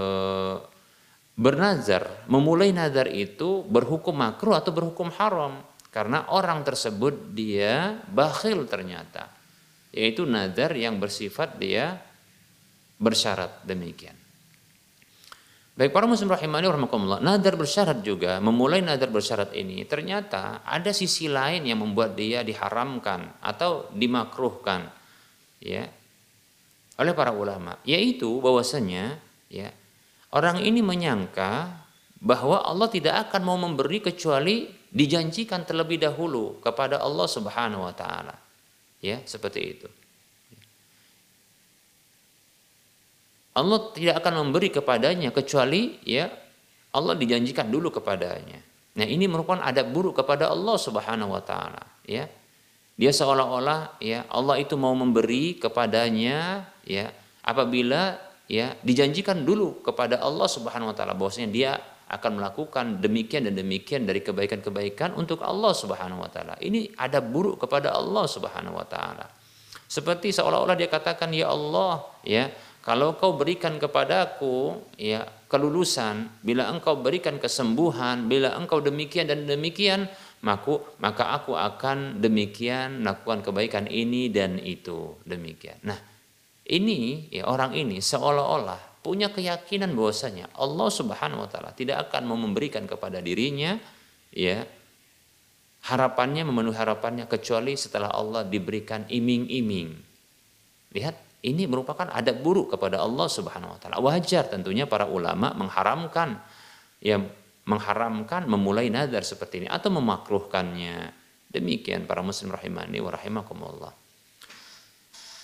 [1.39, 5.63] bernazar, memulai nazar itu berhukum makruh atau berhukum haram
[5.95, 9.31] karena orang tersebut dia bakhil ternyata.
[9.90, 11.98] Yaitu nazar yang bersifat dia
[13.00, 14.14] bersyarat demikian.
[15.74, 21.24] Baik para muslim rahimani rahimakumullah, nadar bersyarat juga, memulai nadar bersyarat ini ternyata ada sisi
[21.24, 24.92] lain yang membuat dia diharamkan atau dimakruhkan.
[25.57, 25.88] Ya,
[27.00, 29.16] oleh para ulama yaitu bahwasanya
[29.48, 29.72] ya
[30.37, 31.81] orang ini menyangka
[32.20, 38.37] bahwa Allah tidak akan mau memberi kecuali dijanjikan terlebih dahulu kepada Allah Subhanahu wa taala.
[39.01, 39.89] Ya, seperti itu.
[43.57, 46.31] Allah tidak akan memberi kepadanya kecuali ya
[46.91, 48.61] Allah dijanjikan dulu kepadanya.
[48.99, 52.27] Nah, ini merupakan adab buruk kepada Allah Subhanahu wa taala, ya.
[53.01, 57.09] Dia seolah-olah ya Allah itu mau memberi kepadanya ya
[57.41, 63.55] apabila ya dijanjikan dulu kepada Allah Subhanahu wa taala bahwasanya dia akan melakukan demikian dan
[63.55, 66.59] demikian dari kebaikan-kebaikan untuk Allah Subhanahu wa taala.
[66.59, 69.31] Ini ada buruk kepada Allah Subhanahu wa taala.
[69.87, 72.51] Seperti seolah-olah dia katakan ya Allah ya
[72.83, 80.11] kalau kau berikan kepadaku ya kelulusan, bila engkau berikan kesembuhan, bila engkau demikian dan demikian,
[80.40, 85.77] maka maka aku akan demikian melakukan kebaikan ini dan itu demikian.
[85.85, 85.99] Nah,
[86.66, 92.85] ini ya orang ini seolah-olah punya keyakinan bahwasanya Allah Subhanahu wa taala tidak akan memberikan
[92.85, 93.81] kepada dirinya
[94.31, 94.65] ya
[95.89, 99.97] harapannya memenuhi harapannya kecuali setelah Allah diberikan iming-iming.
[100.93, 103.97] Lihat, ini merupakan adab buruk kepada Allah Subhanahu wa taala.
[104.05, 106.37] Wajar tentunya para ulama mengharamkan
[107.01, 107.17] ya
[107.65, 111.17] mengharamkan memulai nazar seperti ini atau memakruhkannya.
[111.51, 113.91] Demikian para muslim rahimani wa rahimakumullah.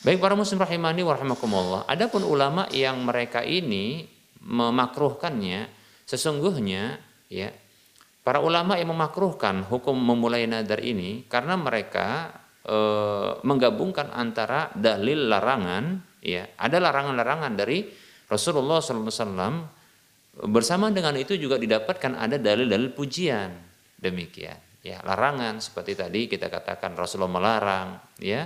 [0.04, 4.04] Baik para muslim rahimani wa rahimakumullah, adapun ulama yang mereka ini
[4.44, 5.66] memakruhkannya
[6.06, 7.50] sesungguhnya ya
[8.22, 12.30] para ulama yang memakruhkan hukum memulai nazar ini karena mereka
[12.62, 12.78] e,
[13.42, 17.90] menggabungkan antara dalil larangan ya ada larangan-larangan dari
[18.30, 19.74] Rasulullah SAW
[20.36, 23.56] Bersama dengan itu juga didapatkan ada dalil-dalil pujian.
[23.96, 24.84] Demikian.
[24.84, 28.44] Ya, larangan seperti tadi kita katakan Rasulullah melarang, ya.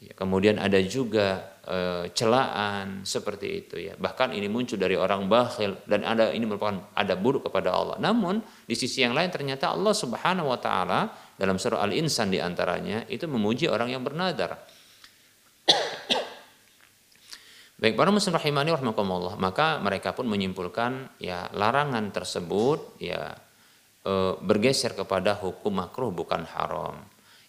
[0.00, 3.94] Ya kemudian ada juga e, celaan seperti itu ya.
[4.00, 7.96] Bahkan ini muncul dari orang bakhil dan ada ini merupakan ada buruk kepada Allah.
[8.00, 13.04] Namun di sisi yang lain ternyata Allah Subhanahu wa taala dalam surah Al-Insan di antaranya
[13.12, 14.56] itu memuji orang yang bernadar.
[17.80, 23.32] Baik para muslim rahimani rahimakumullah, maka mereka pun menyimpulkan ya larangan tersebut ya
[24.04, 27.00] e, bergeser kepada hukum makruh bukan haram.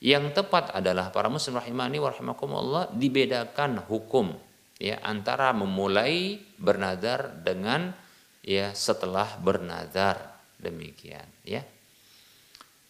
[0.02, 4.34] Yang tepat adalah para muslim rahimani rahimakumullah dibedakan hukum
[4.82, 7.94] ya antara memulai bernadar dengan
[8.42, 11.62] ya setelah bernadar demikian ya.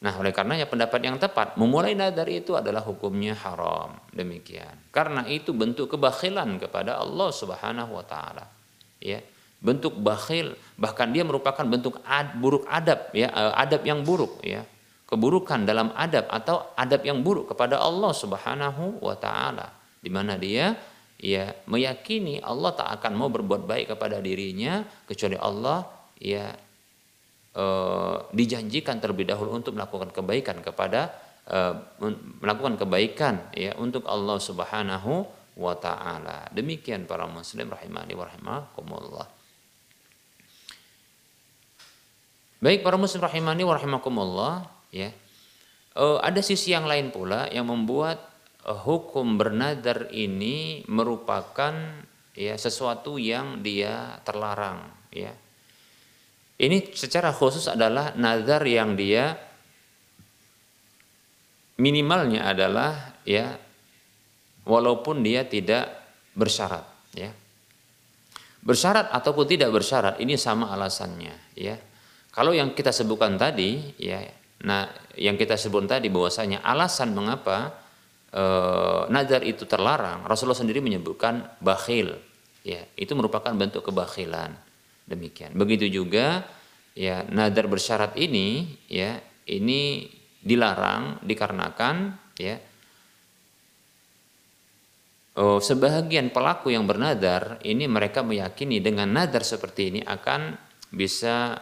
[0.02, 4.02] Nah, oleh karenanya pendapat yang tepat memulai nadar itu adalah hukumnya haram.
[4.10, 4.89] Demikian.
[4.89, 8.50] Karena itu bentuk kebakhilan kepada Allah Subhanahu wa taala.
[8.97, 9.21] Ya.
[9.62, 14.65] Bentuk bakhil bahkan dia merupakan bentuk ad, buruk adab ya, eh, adab yang buruk ya.
[15.12, 20.74] Keburukan dalam adab atau adab yang buruk kepada Allah Subhanahu wa taala di mana dia
[21.21, 25.86] ya meyakini Allah tak akan mau berbuat baik kepada dirinya kecuali Allah
[26.17, 26.50] ya
[27.54, 27.65] e,
[28.34, 31.13] dijanjikan terlebih dahulu untuk melakukan kebaikan kepada
[31.45, 31.60] e,
[32.41, 35.30] melakukan kebaikan ya untuk Allah Subhanahu
[35.62, 36.50] wa taala.
[36.50, 39.28] Demikian para muslim rahimani wa rahimakumullah.
[42.62, 45.10] Baik para muslim rahimani wa rahimakumullah ya.
[45.95, 48.21] E, ada sisi yang lain pula yang membuat
[48.62, 51.73] e, hukum bernadar ini merupakan
[52.36, 55.36] ya sesuatu yang dia terlarang ya
[56.62, 59.34] ini secara khusus adalah nazar yang dia
[61.82, 63.58] minimalnya adalah ya
[64.69, 65.89] walaupun dia tidak
[66.38, 66.86] bersyarat
[67.17, 67.34] ya.
[68.62, 71.82] Bersyarat ataupun tidak bersyarat ini sama alasannya ya.
[72.30, 74.21] Kalau yang kita sebutkan tadi ya
[74.62, 77.74] nah yang kita sebut tadi bahwasanya alasan mengapa
[78.32, 78.43] e,
[79.12, 82.17] nazar itu terlarang, Rasulullah sendiri menyebutkan bakhil.
[82.62, 84.54] Ya, itu merupakan bentuk kebakhilan.
[85.10, 85.58] Demikian.
[85.58, 86.45] Begitu juga
[86.93, 90.08] ya nazar bersyarat ini ya ini
[90.41, 91.95] dilarang dikarenakan
[92.36, 92.56] ya
[95.39, 100.58] oh, sebahagian pelaku yang bernadar ini mereka meyakini dengan nadar seperti ini akan
[100.91, 101.56] bisa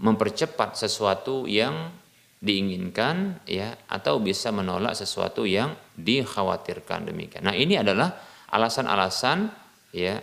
[0.00, 1.92] mempercepat sesuatu yang
[2.40, 7.44] diinginkan ya atau bisa menolak sesuatu yang dikhawatirkan demikian.
[7.44, 8.16] Nah, ini adalah
[8.48, 9.52] alasan-alasan
[9.92, 10.16] ya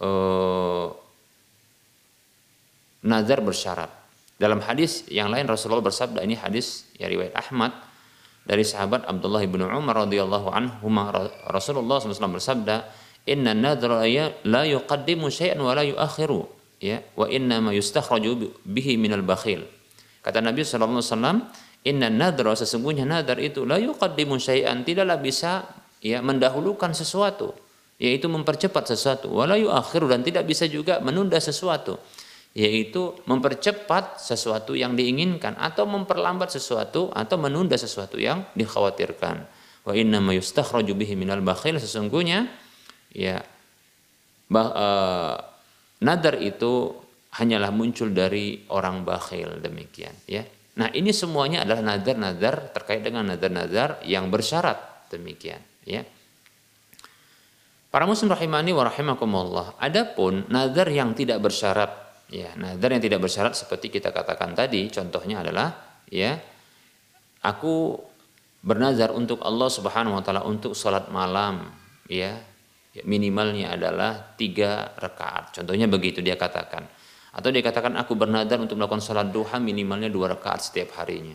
[0.00, 0.86] eh,
[3.04, 3.92] nazar bersyarat.
[4.34, 7.70] Dalam hadis yang lain Rasulullah bersabda ini hadis ya riwayat Ahmad
[8.44, 10.90] dari sahabat Abdullah bin Umar radhiyallahu anhu
[11.48, 12.76] Rasulullah SAW bersabda
[13.30, 14.04] inna nadra
[14.44, 16.53] la yuqaddimu syai'an wa la yuakhiru
[16.84, 19.64] ya wa inna ma yustakhraju bihi minal bakhil.
[20.20, 21.00] Kata Nabi SAW,
[21.84, 25.68] Inna nadra sesungguhnya nadar itu la yuqaddimu syai'an tidaklah bisa
[26.00, 27.52] ya mendahulukan sesuatu
[28.00, 29.28] yaitu mempercepat sesuatu.
[29.28, 32.00] Wala yuakhiru dan tidak bisa juga menunda sesuatu
[32.56, 39.44] yaitu mempercepat sesuatu yang diinginkan atau memperlambat sesuatu atau menunda sesuatu yang dikhawatirkan.
[39.84, 42.48] Wa inna ma yustakhraju bihi minal bakhil sesungguhnya
[43.12, 43.44] ya
[44.48, 45.36] bah, uh,
[46.02, 46.94] nadar itu
[47.34, 50.46] hanyalah muncul dari orang bakhil demikian ya.
[50.74, 56.02] Nah, ini semuanya adalah nazar-nazar terkait dengan nazar-nazar yang bersyarat demikian ya.
[57.94, 59.78] Para muslim rahimani wa rahimakumullah.
[59.78, 61.94] Adapun nazar yang tidak bersyarat
[62.26, 65.78] ya, nazar yang tidak bersyarat seperti kita katakan tadi contohnya adalah
[66.10, 66.34] ya
[67.44, 67.94] aku
[68.64, 71.68] bernazar untuk Allah Subhanahu wa taala untuk salat malam
[72.08, 72.34] ya
[73.02, 75.58] minimalnya adalah tiga rakaat.
[75.58, 76.86] Contohnya begitu dia katakan.
[77.34, 81.34] Atau dia katakan aku bernadar untuk melakukan salat duha minimalnya dua rakaat setiap harinya.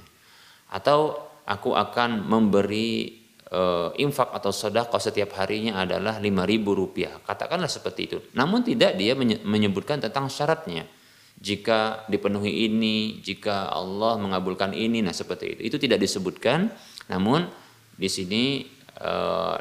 [0.72, 3.62] Atau aku akan memberi e,
[4.00, 7.20] infak atau sedekah setiap harinya adalah lima ribu rupiah.
[7.20, 8.18] Katakanlah seperti itu.
[8.40, 9.12] Namun tidak dia
[9.44, 10.88] menyebutkan tentang syaratnya.
[11.40, 15.76] Jika dipenuhi ini, jika Allah mengabulkan ini, nah seperti itu.
[15.76, 16.72] Itu tidak disebutkan.
[17.12, 17.48] Namun
[18.00, 18.64] di sini
[19.00, 19.14] e,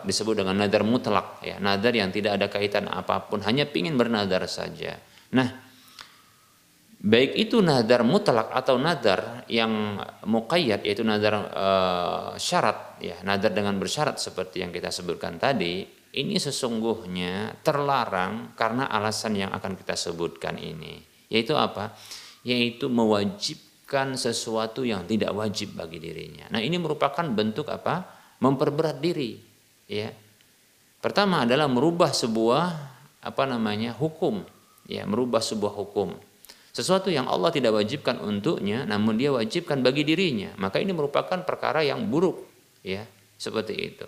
[0.03, 4.43] disebut dengan nadar mutlak ya nadar yang tidak ada kaitan apa pun hanya ingin bernadar
[4.51, 4.99] saja.
[5.33, 5.49] Nah
[6.99, 11.69] baik itu nadar mutlak atau nadar yang muqayyad yaitu nadar e,
[12.43, 19.37] syarat ya nadar dengan bersyarat seperti yang kita sebutkan tadi ini sesungguhnya terlarang karena alasan
[19.37, 21.05] yang akan kita sebutkan ini.
[21.29, 21.93] Yaitu apa?
[22.43, 26.49] Yaitu mewajibkan sesuatu yang tidak wajib bagi dirinya.
[26.49, 29.39] Nah ini merupakan bentuk apa memperberat diri
[29.91, 30.11] ya.
[30.99, 32.65] Pertama adalah merubah sebuah
[33.23, 34.43] apa namanya hukum
[34.89, 36.17] ya merubah sebuah hukum.
[36.73, 40.55] Sesuatu yang Allah tidak wajibkan untuknya namun dia wajibkan bagi dirinya.
[40.57, 42.43] Maka ini merupakan perkara yang buruk
[42.83, 43.05] ya
[43.39, 44.07] seperti itu.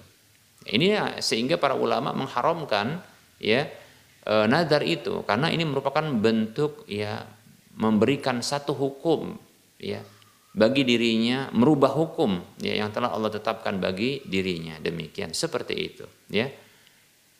[0.67, 3.01] Ini ya, sehingga para ulama mengharamkan
[3.41, 3.65] ya
[4.25, 5.25] e, nazar itu.
[5.25, 7.25] Karena ini merupakan bentuk ya
[7.75, 9.41] memberikan satu hukum
[9.81, 10.05] ya
[10.51, 14.79] bagi dirinya merubah hukum ya yang telah Allah tetapkan bagi dirinya.
[14.83, 16.51] Demikian seperti itu ya.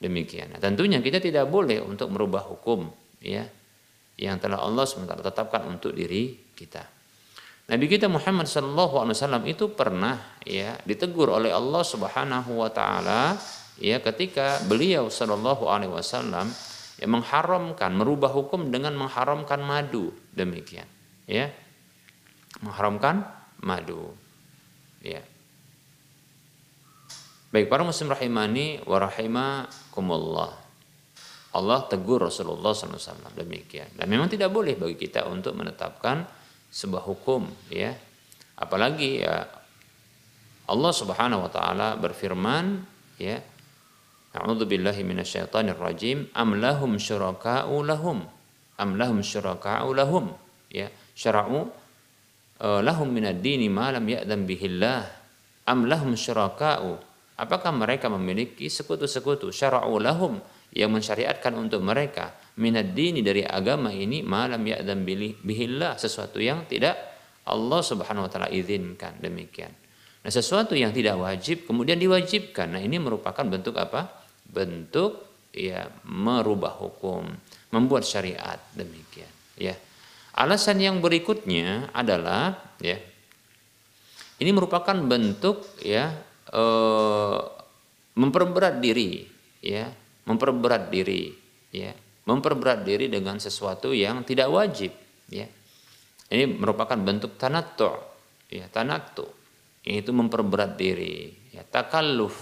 [0.01, 0.57] Demikian.
[0.57, 2.89] Nah, tentunya kita tidak boleh untuk merubah hukum
[3.21, 3.45] ya
[4.17, 6.81] yang telah Allah SWT tetapkan untuk diri kita.
[7.71, 13.39] Nabi kita Muhammad Sallallahu Alaihi Wasallam itu pernah ya ditegur oleh Allah Subhanahu Wa Taala
[13.79, 16.51] ya ketika beliau Sallallahu Alaihi Wasallam
[16.99, 20.11] ya, mengharamkan merubah hukum dengan mengharamkan madu.
[20.35, 20.89] Demikian
[21.31, 21.53] ya
[22.61, 23.25] mengharamkan
[23.61, 24.13] madu
[25.01, 25.21] ya
[27.53, 30.71] baik para muslim rahimani wa rahimakumullah
[31.51, 33.91] Allah tegur Rasulullah SAW demikian.
[33.99, 36.23] Dan memang tidak boleh bagi kita untuk menetapkan
[36.71, 37.91] sebuah hukum, ya.
[38.55, 39.51] Apalagi ya
[40.71, 42.87] Allah Subhanahu wa taala berfirman,
[43.19, 43.43] ya.
[44.31, 46.31] A'udzu billahi minasyaitonir rajim.
[46.39, 48.23] Am lahum syuraka'u lahum.
[48.79, 50.31] Am lahum syuraka'u lahum.
[50.71, 50.87] Ya,
[51.19, 51.67] syara'u
[52.61, 55.03] lahum minad dini ma lam ya'dam bihillah.
[55.69, 56.97] Am lahum syuraka'u.
[57.41, 59.49] Apakah mereka memiliki sekutu-sekutu?
[59.49, 60.37] Syara'u lahum
[60.77, 65.03] yang mensyariatkan untuk mereka minad dini dari agama ini malam ya'dam
[65.41, 66.95] bihillah sesuatu yang tidak
[67.49, 69.73] Allah Subhanahu wa taala izinkan demikian.
[70.21, 72.77] Nah, sesuatu yang tidak wajib kemudian diwajibkan.
[72.77, 74.21] Nah, ini merupakan bentuk apa?
[74.45, 77.25] Bentuk ya merubah hukum,
[77.73, 79.75] membuat syariat demikian, ya.
[80.37, 82.97] Alasan yang berikutnya adalah ya
[84.41, 86.15] ini merupakan bentuk ya
[86.49, 87.41] eh,
[88.17, 89.27] memperberat diri
[89.61, 89.91] ya
[90.25, 91.35] memperberat diri
[91.75, 91.93] ya
[92.25, 94.93] memperberat diri dengan sesuatu yang tidak wajib
[95.29, 95.47] ya.
[96.31, 97.91] Ini merupakan bentuk tanattu
[98.47, 99.27] ya tanattu
[99.83, 102.37] itu memperberat diri ya takalluf.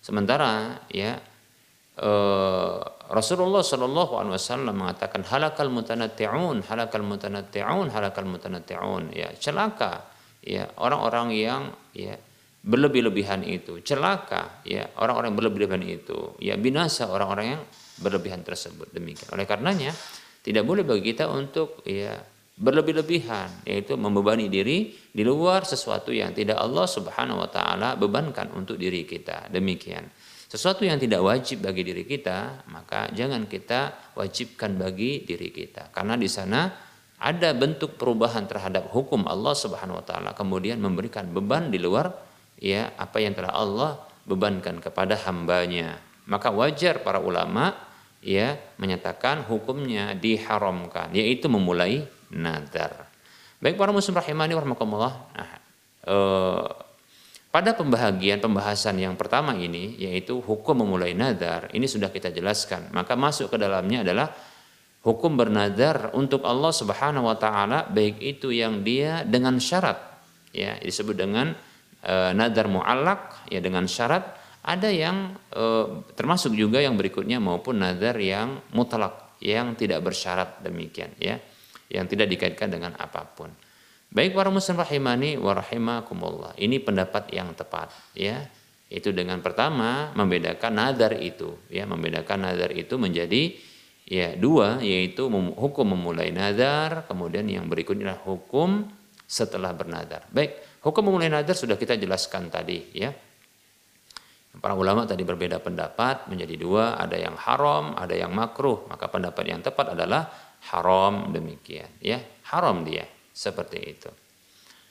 [0.00, 1.20] Sementara ya
[2.00, 2.78] eh,
[3.10, 9.10] Rasulullah Shallallahu Alaihi Wasallam mengatakan halakal mutanatti'un halakal mutanatti'un halakal mutanatti'un.
[9.12, 10.06] Ya celaka
[10.40, 12.14] ya orang-orang yang ya
[12.62, 13.82] berlebih-lebihan itu.
[13.82, 16.18] Celaka ya orang-orang yang berlebih-lebihan itu.
[16.38, 17.62] Ya binasa orang-orang yang
[17.98, 18.94] berlebihan tersebut.
[18.94, 19.34] Demikian.
[19.34, 19.90] Oleh karenanya
[20.40, 22.14] tidak boleh bagi kita untuk ya
[22.60, 28.76] berlebih-lebihan yaitu membebani diri di luar sesuatu yang tidak Allah Subhanahu wa taala bebankan untuk
[28.76, 29.48] diri kita.
[29.48, 30.04] Demikian.
[30.50, 35.94] Sesuatu yang tidak wajib bagi diri kita, maka jangan kita wajibkan bagi diri kita.
[35.94, 36.66] Karena di sana
[37.22, 42.10] ada bentuk perubahan terhadap hukum Allah Subhanahu wa taala kemudian memberikan beban di luar
[42.58, 43.90] ya apa yang telah Allah
[44.26, 46.02] bebankan kepada hambanya.
[46.26, 47.70] Maka wajar para ulama
[48.18, 53.06] ya menyatakan hukumnya diharamkan yaitu memulai nadar.
[53.62, 55.14] Baik para muslim rahimani warahmatullah.
[55.30, 55.50] Nah,
[56.10, 56.89] eh,
[57.50, 62.94] pada pembahagian pembahasan yang pertama ini yaitu hukum memulai nadar, ini sudah kita jelaskan.
[62.94, 64.30] Maka masuk ke dalamnya adalah
[65.02, 69.96] hukum bernadar untuk Allah Subhanahu wa taala baik itu yang dia dengan syarat
[70.52, 71.56] ya disebut dengan
[72.04, 75.64] e, nadar muallak ya dengan syarat ada yang e,
[76.12, 81.40] termasuk juga yang berikutnya maupun nadar yang mutlak yang tidak bersyarat demikian ya
[81.90, 83.50] yang tidak dikaitkan dengan apa pun.
[84.10, 86.58] Baik para muslim rahimani wa rahimakumullah.
[86.58, 88.42] Ini pendapat yang tepat ya.
[88.90, 93.54] Itu dengan pertama membedakan nadar itu ya, membedakan nadar itu menjadi
[94.02, 98.90] ya dua yaitu hukum memulai nadar, kemudian yang berikutnya hukum
[99.30, 100.26] setelah bernadar.
[100.34, 103.14] Baik, hukum memulai nadar sudah kita jelaskan tadi ya.
[104.58, 108.90] Para ulama tadi berbeda pendapat menjadi dua, ada yang haram, ada yang makruh.
[108.90, 112.20] Maka pendapat yang tepat adalah haram demikian ya
[112.52, 114.10] haram dia seperti itu.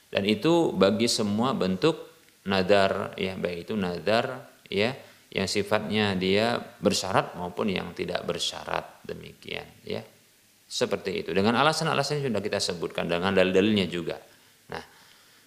[0.10, 2.10] Dan itu bagi semua bentuk
[2.50, 4.96] nadar ya baik itu nadar ya
[5.30, 10.02] yang sifatnya dia bersyarat maupun yang tidak bersyarat demikian ya.
[10.70, 11.30] Seperti itu.
[11.34, 14.18] Dengan alasan-alasan yang sudah kita sebutkan dengan dalil-dalilnya juga.
[14.74, 14.84] Nah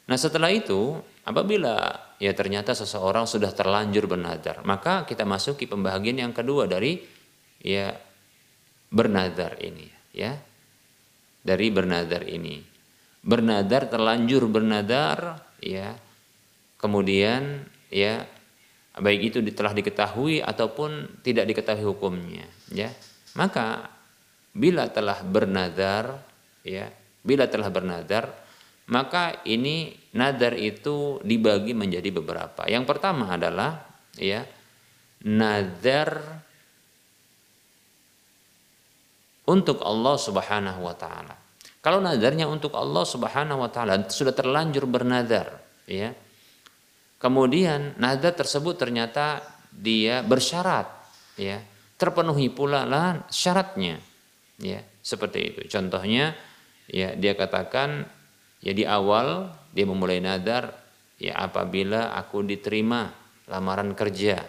[0.03, 1.78] nah setelah itu apabila
[2.18, 7.03] ya ternyata seseorang sudah terlanjur bernadar maka kita masuki pembahagian yang kedua dari
[7.59, 7.90] ya
[8.95, 10.38] bernadar ini ya.
[11.43, 12.71] Dari bernadar ini.
[13.22, 15.94] Bernadar terlanjur bernadar ya.
[16.78, 18.26] Kemudian ya
[18.98, 22.44] baik itu telah diketahui ataupun tidak diketahui hukumnya
[22.74, 22.90] ya.
[23.38, 23.88] Maka
[24.52, 26.18] bila telah bernadar
[26.66, 26.90] ya,
[27.22, 28.42] bila telah bernadar
[28.90, 32.66] maka ini nadar itu dibagi menjadi beberapa.
[32.66, 33.78] Yang pertama adalah
[34.18, 34.42] ya
[35.22, 36.42] nadar
[39.46, 41.41] untuk Allah Subhanahu wa taala.
[41.83, 45.59] Kalau nadarnya untuk Allah Subhanahu wa taala sudah terlanjur bernadar,
[45.91, 46.14] ya.
[47.18, 49.43] Kemudian nadar tersebut ternyata
[49.74, 50.87] dia bersyarat,
[51.35, 51.59] ya.
[51.99, 53.99] Terpenuhi pula lah syaratnya.
[54.62, 55.61] Ya, seperti itu.
[55.66, 56.39] Contohnya
[56.87, 58.07] ya dia katakan
[58.62, 60.70] ya di awal dia memulai nadar
[61.18, 63.11] ya apabila aku diterima
[63.51, 64.43] lamaran kerja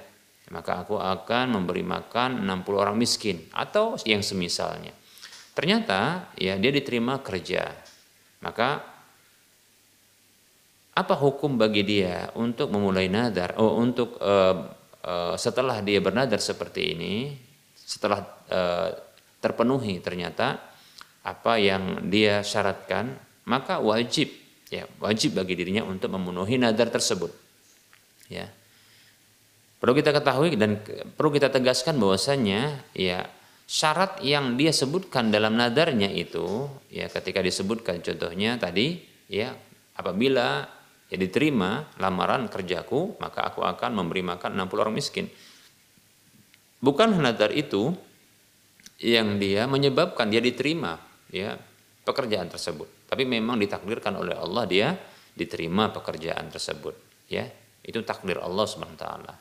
[0.54, 4.94] maka aku akan memberi makan 60 orang miskin atau yang semisalnya.
[5.54, 7.70] Ternyata ya dia diterima kerja.
[8.42, 8.82] Maka
[10.94, 13.58] apa hukum bagi dia untuk memulai nadar?
[13.58, 14.70] Oh, untuk uh,
[15.06, 17.34] uh, setelah dia bernadar seperti ini,
[17.74, 18.90] setelah uh,
[19.42, 20.62] terpenuhi ternyata
[21.24, 24.30] apa yang dia syaratkan, maka wajib
[24.74, 27.30] ya wajib bagi dirinya untuk memenuhi nadar tersebut.
[28.30, 28.50] Ya.
[29.78, 30.80] Perlu kita ketahui dan
[31.20, 33.28] perlu kita tegaskan bahwasanya ya
[33.64, 39.00] syarat yang dia sebutkan dalam nadarnya itu ya ketika disebutkan contohnya tadi
[39.32, 39.56] ya
[39.98, 40.68] apabila
[41.10, 45.26] ya diterima lamaran kerjaku maka aku akan memberi makan 60 orang miskin.
[46.84, 47.96] Bukan nadar itu
[49.00, 51.00] yang dia menyebabkan dia diterima
[51.32, 51.56] ya
[52.04, 53.08] pekerjaan tersebut.
[53.08, 54.88] Tapi memang ditakdirkan oleh Allah dia
[55.32, 57.48] diterima pekerjaan tersebut ya.
[57.84, 59.34] Itu takdir Allah Subhanahu wa taala.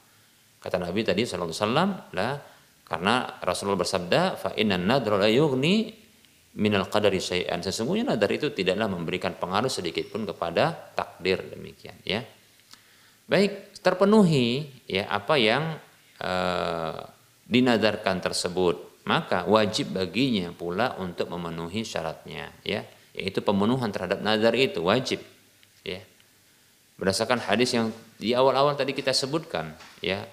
[0.63, 1.91] Kata Nabi tadi sallallahu alaihi wasallam,
[2.93, 5.97] karena Rasulullah bersabda, fa innan nadra la yughni
[6.61, 7.65] minal qadari syai'an.
[7.65, 12.21] Sesungguhnya nadar itu tidaklah memberikan pengaruh sedikit pun kepada takdir demikian ya.
[13.25, 15.81] Baik, terpenuhi ya apa yang
[16.21, 17.01] uh,
[17.49, 22.85] dinadarkan tersebut, maka wajib baginya pula untuk memenuhi syaratnya ya,
[23.17, 25.25] yaitu pemenuhan terhadap nadar itu wajib
[25.81, 26.05] ya.
[27.01, 27.89] Berdasarkan hadis yang
[28.21, 29.73] di awal-awal tadi kita sebutkan
[30.05, 30.29] ya,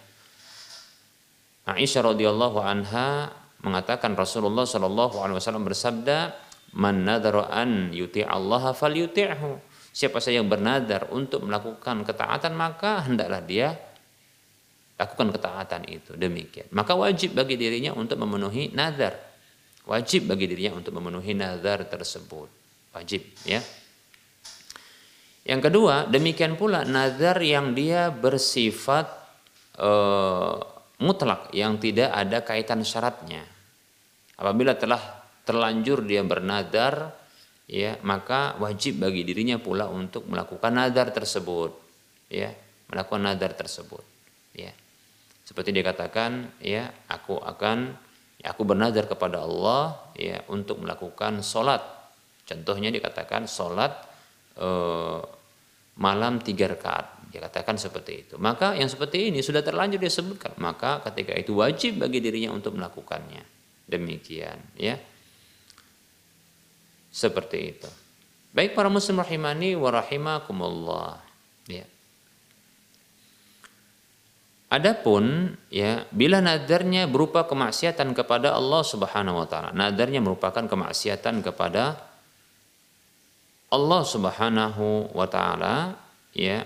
[1.76, 3.34] Aisyah radhiyallahu anha
[3.66, 6.34] mengatakan Rasulullah shallallahu alaihi wasallam bersabda,
[6.78, 13.42] "Man nadhara an yuti Allah falyuti'hu." siapa saja yang bernadar untuk melakukan ketaatan maka hendaklah
[13.44, 13.76] dia
[14.96, 16.16] lakukan ketaatan itu.
[16.16, 16.70] Demikian.
[16.72, 19.30] Maka wajib bagi dirinya untuk memenuhi nazar
[19.90, 22.50] wajib bagi dirinya untuk memenuhi nazar tersebut.
[22.94, 23.58] Wajib ya.
[25.50, 29.10] Yang kedua demikian pula nazar yang dia bersifat
[29.82, 30.62] uh,
[31.00, 33.44] mutlak yang tidak ada kaitan syaratnya
[34.36, 35.00] apabila telah
[35.48, 37.16] terlanjur dia bernadar
[37.66, 41.72] ya maka wajib bagi dirinya pula untuk melakukan nazar tersebut
[42.30, 42.52] ya
[42.92, 44.04] melakukan nazar tersebut
[44.54, 44.72] ya
[45.50, 47.98] seperti dia katakan, ya, aku akan
[48.38, 51.82] ya, aku bernazar kepada Allah ya untuk melakukan solat.
[52.46, 53.98] Contohnya dikatakan solat
[54.62, 55.20] eh,
[55.98, 57.19] malam tiga rakaat.
[57.30, 58.36] Dia katakan seperti itu.
[58.42, 60.58] Maka yang seperti ini sudah terlanjur dia sebutkan.
[60.58, 63.46] Maka ketika itu wajib bagi dirinya untuk melakukannya.
[63.86, 64.98] Demikian, ya.
[67.10, 67.90] Seperti itu.
[68.50, 71.22] Baik para muslim rahimani wa rahimakumullah.
[71.70, 71.86] Ya.
[74.70, 81.98] Adapun ya bila nadarnya berupa kemaksiatan kepada Allah Subhanahu wa taala, nadarnya merupakan kemaksiatan kepada
[83.70, 85.98] Allah Subhanahu wa taala
[86.34, 86.66] ya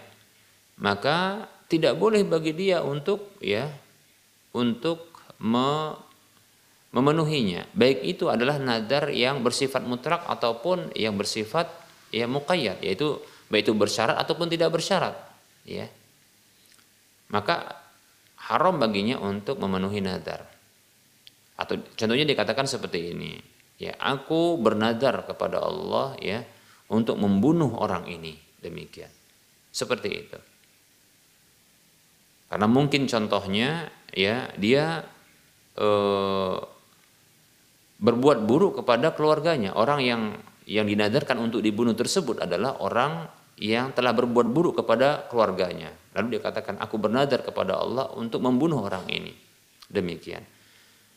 [0.81, 3.69] maka tidak boleh bagi dia untuk ya
[4.53, 5.09] untuk
[5.41, 5.97] me,
[6.93, 11.69] memenuhinya baik itu adalah nadar yang bersifat mutlak ataupun yang bersifat
[12.13, 13.17] ya muqayyad yaitu
[13.49, 15.17] baik itu bersyarat ataupun tidak bersyarat
[15.65, 15.89] ya
[17.33, 17.83] maka
[18.49, 20.45] haram baginya untuk memenuhi nadar.
[21.57, 23.41] Atau contohnya dikatakan seperti ini,
[23.81, 26.45] ya aku bernadar kepada Allah ya
[26.93, 29.09] untuk membunuh orang ini demikian.
[29.73, 30.37] Seperti itu.
[32.53, 35.01] Karena mungkin contohnya ya dia
[35.73, 36.57] eh,
[37.97, 39.73] berbuat buruk kepada keluarganya.
[39.73, 40.37] Orang yang
[40.69, 43.25] yang dinadarkan untuk dibunuh tersebut adalah orang
[43.57, 45.97] yang telah berbuat buruk kepada keluarganya.
[46.13, 49.33] Lalu dia katakan, aku bernadar kepada Allah untuk membunuh orang ini.
[49.89, 50.45] Demikian.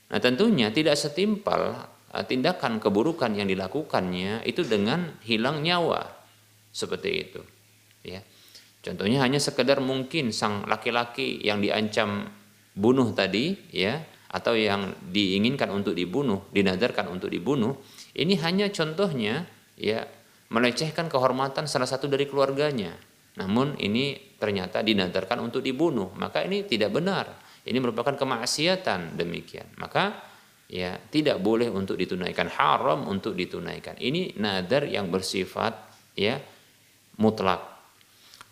[0.09, 1.85] Nah tentunya tidak setimpal
[2.17, 6.01] eh, tindakan keburukan yang dilakukannya itu dengan hilang nyawa.
[6.73, 7.45] Seperti itu.
[8.09, 8.25] Ya.
[8.87, 12.31] Contohnya hanya sekedar mungkin sang laki-laki yang diancam
[12.71, 13.99] bunuh tadi, ya,
[14.31, 17.83] atau yang diinginkan untuk dibunuh, dinadarkan untuk dibunuh,
[18.15, 19.43] ini hanya contohnya,
[19.75, 20.07] ya,
[20.55, 22.95] melecehkan kehormatan salah satu dari keluarganya.
[23.37, 27.27] Namun ini ternyata dinadarkan untuk dibunuh, maka ini tidak benar.
[27.67, 29.77] Ini merupakan kemaksiatan demikian.
[29.83, 30.23] Maka
[30.71, 33.99] ya tidak boleh untuk ditunaikan, haram untuk ditunaikan.
[33.99, 35.75] Ini nadar yang bersifat
[36.17, 36.41] ya
[37.19, 37.76] mutlak.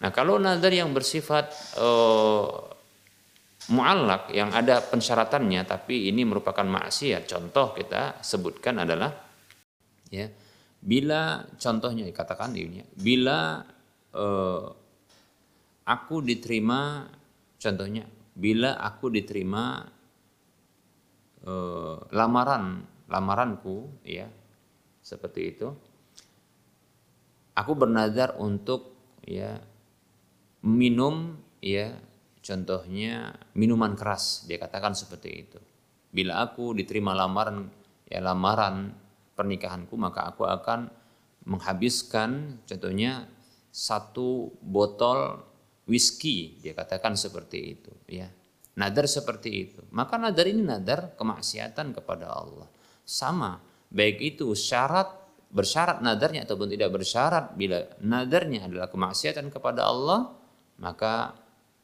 [0.04, 1.48] Nah, kalau nadar yang bersifat
[1.80, 2.44] uh,
[3.72, 7.24] muallak yang ada pensyaratannya tapi ini merupakan maksiat.
[7.24, 9.08] Contoh kita sebutkan adalah
[10.12, 10.28] ya
[10.84, 13.64] Bila contohnya katakan ini, bila
[14.12, 14.68] eh,
[15.88, 17.08] aku diterima,
[17.56, 18.04] contohnya,
[18.36, 19.80] bila aku diterima
[21.40, 24.28] eh, lamaran, lamaranku, ya,
[25.00, 25.72] seperti itu,
[27.56, 28.92] aku bernazar untuk
[29.24, 29.56] ya
[30.64, 31.92] minum, ya,
[32.40, 35.60] contohnya minuman keras, dia katakan seperti itu.
[36.08, 37.68] Bila aku diterima lamaran,
[38.08, 38.96] ya lamaran
[39.34, 40.88] pernikahanku maka aku akan
[41.44, 43.28] menghabiskan contohnya
[43.74, 45.42] satu botol
[45.84, 48.30] whisky dia katakan seperti itu ya.
[48.74, 49.80] Nadar seperti itu.
[49.94, 52.66] Maka nadar ini nadar kemaksiatan kepada Allah.
[53.06, 55.06] Sama baik itu syarat
[55.54, 60.34] bersyarat nadarnya ataupun tidak bersyarat bila nadarnya adalah kemaksiatan kepada Allah
[60.80, 61.36] maka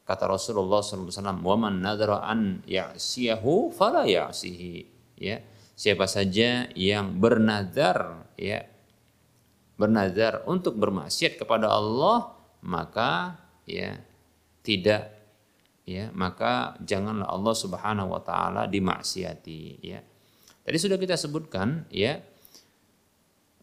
[0.05, 4.89] kata Rasulullah SAW waman nadara an ya'siyahu fala ya'sihi.
[5.21, 5.39] Ya
[5.81, 8.69] siapa saja yang bernazar ya
[9.81, 13.97] bernazar untuk bermaksiat kepada Allah maka ya
[14.61, 15.09] tidak
[15.89, 20.05] ya maka janganlah Allah Subhanahu wa taala dimaksiati ya.
[20.61, 22.21] Tadi sudah kita sebutkan ya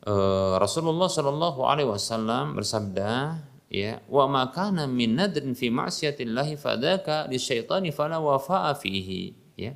[0.02, 7.28] eh, Rasulullah Shallallahu alaihi wasallam bersabda ya wa ma kana min nadrin fi ma'siyatillahi fadaka
[7.28, 9.72] lisyaitani fala wafa'a fihi ya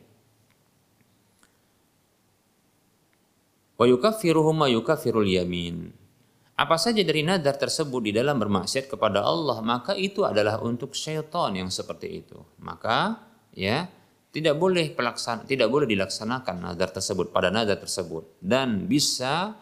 [3.83, 5.91] wa yukaffiruhum ma yukaffirul yamin.
[6.53, 11.51] Apa saja dari nadar tersebut di dalam bermaksiat kepada Allah, maka itu adalah untuk syaitan
[11.59, 12.39] yang seperti itu.
[12.63, 13.19] Maka
[13.51, 13.91] ya
[14.33, 19.53] tidak boleh pelaksan tidak boleh dilaksanakan nadar tersebut pada nadar tersebut dan bisa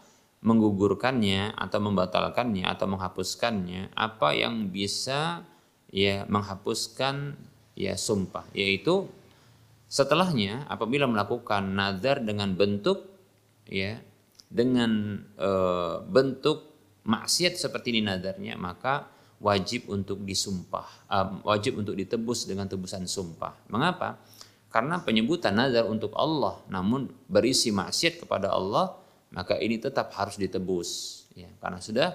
[0.40, 5.44] menggugurkannya atau membatalkannya atau menghapuskannya apa yang bisa
[5.92, 7.36] ya menghapuskan
[7.76, 9.04] ya sumpah yaitu
[9.90, 13.04] setelahnya apabila melakukan nadar dengan bentuk
[13.68, 14.00] ya
[14.48, 15.50] dengan e,
[16.08, 16.70] bentuk
[17.04, 19.08] maksiat seperti ini nadarnya, maka
[19.40, 23.56] wajib untuk disumpah, uh, wajib untuk ditebus dengan tebusan sumpah.
[23.72, 24.20] Mengapa?
[24.70, 28.99] Karena penyebutan nazar untuk Allah namun berisi maksiat kepada Allah,
[29.30, 32.08] maka ini tetap harus ditebus ya, karena sudah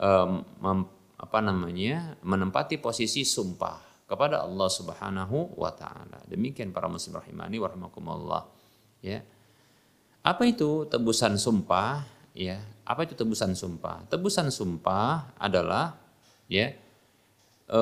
[0.00, 0.78] um, mem,
[1.20, 2.16] apa namanya?
[2.24, 6.18] menempati posisi sumpah kepada Allah Subhanahu wa taala.
[6.26, 8.42] Demikian para muslim rahimani warahmatullah
[9.04, 9.22] ya.
[10.20, 12.02] Apa itu tebusan sumpah?
[12.34, 14.06] Ya, apa itu tebusan sumpah?
[14.06, 15.98] Tebusan sumpah adalah
[16.46, 16.74] ya
[17.66, 17.80] e,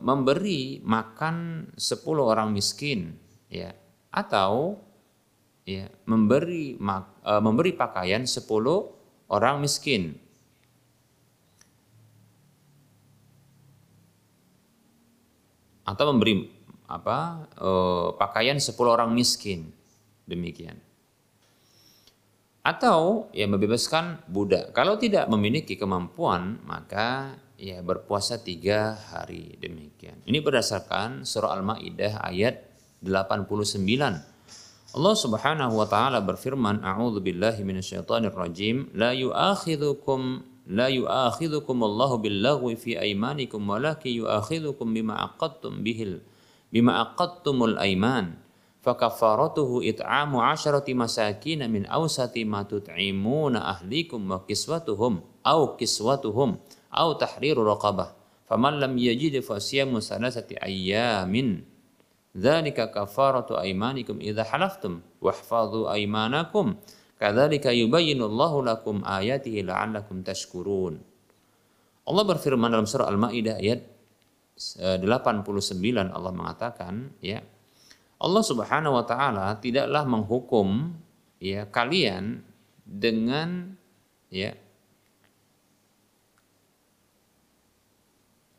[0.00, 3.16] memberi makan 10 orang miskin
[3.48, 3.72] ya
[4.12, 4.80] atau
[5.66, 8.46] ya memberi e, memberi pakaian 10
[9.26, 10.14] orang miskin
[15.82, 16.46] atau memberi
[16.86, 17.70] apa e,
[18.14, 19.74] pakaian 10 orang miskin
[20.30, 20.78] demikian
[22.66, 24.74] atau ya membebaskan budak.
[24.74, 30.18] Kalau tidak memiliki kemampuan, maka ya berpuasa tiga hari demikian.
[30.26, 32.66] Ini berdasarkan surah Al-Maidah ayat
[33.06, 34.35] 89.
[34.96, 40.40] Allah Subhanahu wa taala berfirman, "A'udzu billahi minasyaitonir rajim, la yu'akhidhukum
[40.72, 46.24] la yu'akhidhukum Allahu billaghwi fi aymanikum walakin yu'akhidhukum bima aqadtum bihil
[46.72, 48.40] bima aqadtumul aiman."
[48.86, 56.54] fakafaratuhu it'amu asharati masakin min awsati ma tut'imuna ahlikum wa kiswatuhum au kiswatuhum
[56.94, 58.14] au tahriru raqabah.
[58.46, 60.54] Faman lam yajid fa siyamu salasati
[62.36, 66.76] dzalika kafaratu aymanikum idza halaftum wahfadhu aymanakum.
[67.16, 71.00] Kadzalika yubayyinu Allahu lakum ayatihi la'allakum tashkurun.
[72.04, 73.96] Allah berfirman dalam surah Al-Maidah ayat
[74.56, 75.44] 89
[76.12, 77.44] Allah mengatakan ya
[78.16, 80.96] Allah Subhanahu wa taala tidaklah menghukum
[81.36, 82.40] ya kalian
[82.88, 83.76] dengan
[84.32, 84.56] ya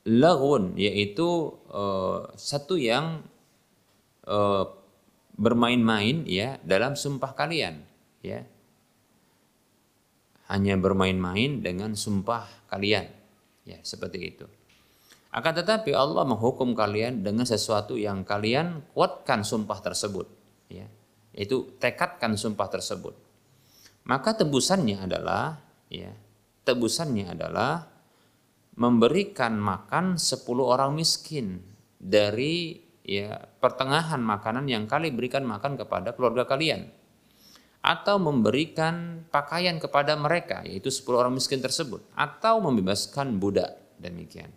[0.05, 3.25] lagun yaitu uh, satu yang
[4.27, 4.67] uh,
[5.39, 7.81] bermain-main ya dalam sumpah kalian
[8.21, 8.43] ya
[10.51, 13.07] hanya bermain-main dengan sumpah kalian
[13.67, 14.47] ya seperti itu
[15.37, 20.25] akan tetapi Allah menghukum kalian dengan sesuatu yang kalian kuatkan sumpah tersebut.
[20.71, 20.89] Ya,
[21.35, 23.13] itu tekadkan sumpah tersebut.
[24.07, 25.61] Maka tebusannya adalah,
[25.91, 26.09] ya,
[26.63, 27.85] tebusannya adalah
[28.79, 31.59] memberikan makan 10 orang miskin
[31.99, 36.91] dari ya pertengahan makanan yang kalian berikan makan kepada keluarga kalian
[37.79, 44.51] atau memberikan pakaian kepada mereka yaitu 10 orang miskin tersebut atau membebaskan budak demikian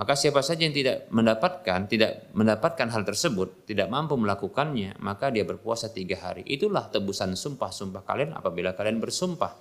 [0.00, 5.44] maka siapa saja yang tidak mendapatkan, tidak mendapatkan hal tersebut, tidak mampu melakukannya, maka dia
[5.44, 6.40] berpuasa tiga hari.
[6.48, 9.52] Itulah tebusan sumpah-sumpah kalian apabila kalian bersumpah.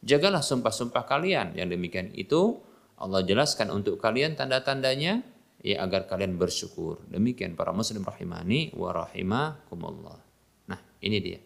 [0.00, 1.52] Jagalah sumpah-sumpah kalian.
[1.52, 2.64] Yang demikian itu
[2.96, 5.20] Allah jelaskan untuk kalian tanda-tandanya
[5.64, 7.00] ya agar kalian bersyukur.
[7.08, 10.20] Demikian para muslim rahimani wa rahimakumullah.
[10.68, 11.40] Nah, ini dia.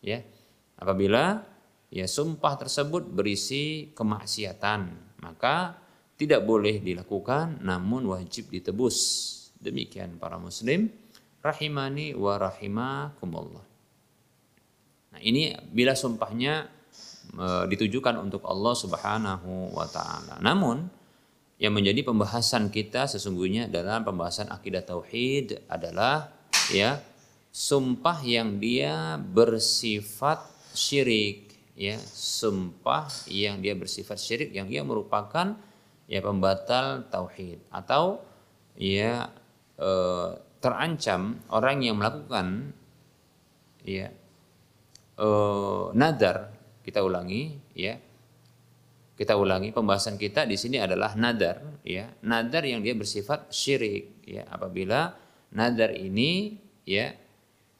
[0.00, 0.24] Ya.
[0.80, 1.44] Apabila
[1.92, 4.80] ya sumpah tersebut berisi kemaksiatan,
[5.20, 5.76] maka
[6.16, 8.96] tidak boleh dilakukan namun wajib ditebus.
[9.60, 10.88] Demikian para muslim
[11.44, 13.66] rahimani wa rahimakumullah.
[15.12, 16.70] Nah, ini bila sumpahnya
[17.34, 20.38] e, ditujukan untuk Allah Subhanahu wa taala.
[20.38, 20.97] Namun
[21.58, 26.30] yang menjadi pembahasan kita sesungguhnya dalam pembahasan akidah tauhid adalah
[26.70, 27.02] ya
[27.50, 31.98] sumpah yang dia bersifat syirik ya.
[31.98, 35.58] Sumpah yang dia bersifat syirik yang ia merupakan
[36.06, 38.22] ya pembatal tauhid atau
[38.78, 39.26] ya
[39.74, 39.90] e,
[40.62, 42.70] terancam orang yang melakukan
[43.82, 44.14] ya
[45.18, 45.28] e,
[45.98, 46.54] nadar.
[46.86, 47.98] Kita ulangi ya
[49.18, 54.46] kita ulangi pembahasan kita di sini adalah nadar ya nadar yang dia bersifat syirik ya
[54.46, 55.10] apabila
[55.50, 56.54] nadar ini
[56.86, 57.10] ya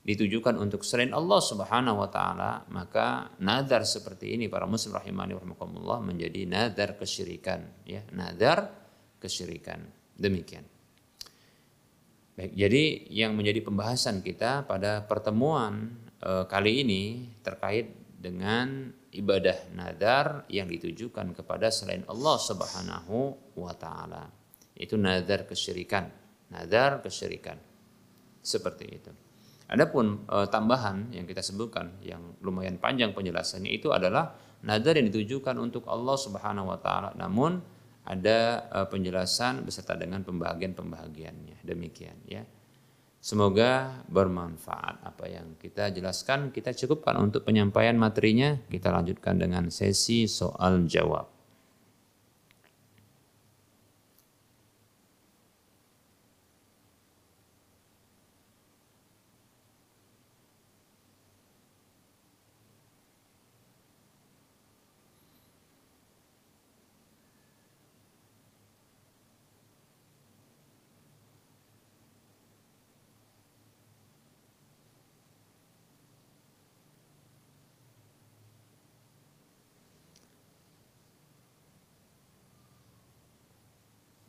[0.08, 6.00] ditujukan untuk selain Allah Subhanahu wa taala, maka nadar seperti ini para muslim rahimani rahimakumullah
[6.00, 8.72] menjadi nadar kesyirikan, ya, nadar
[9.20, 9.84] kesyirikan.
[10.16, 10.64] Demikian.
[12.40, 15.92] Baik, jadi yang menjadi pembahasan kita pada pertemuan
[16.24, 23.16] e, kali ini terkait dengan ibadah nadar yang ditujukan kepada selain Allah Subhanahu
[23.56, 24.28] wa taala.
[24.76, 26.08] Itu nadar kesyirikan,
[26.52, 27.56] nadar kesyirikan.
[28.38, 29.10] Seperti itu.
[29.68, 34.32] Adapun e, tambahan yang kita sebutkan yang lumayan panjang penjelasannya itu adalah
[34.64, 37.60] nadar yang ditujukan untuk Allah Subhanahu wa taala namun
[38.08, 41.60] ada e, penjelasan beserta dengan pembagian-pembagiannya.
[41.60, 42.48] Demikian ya.
[43.18, 46.54] Semoga bermanfaat apa yang kita jelaskan.
[46.54, 48.54] Kita cukupkan untuk penyampaian materinya.
[48.70, 51.37] Kita lanjutkan dengan sesi soal jawab.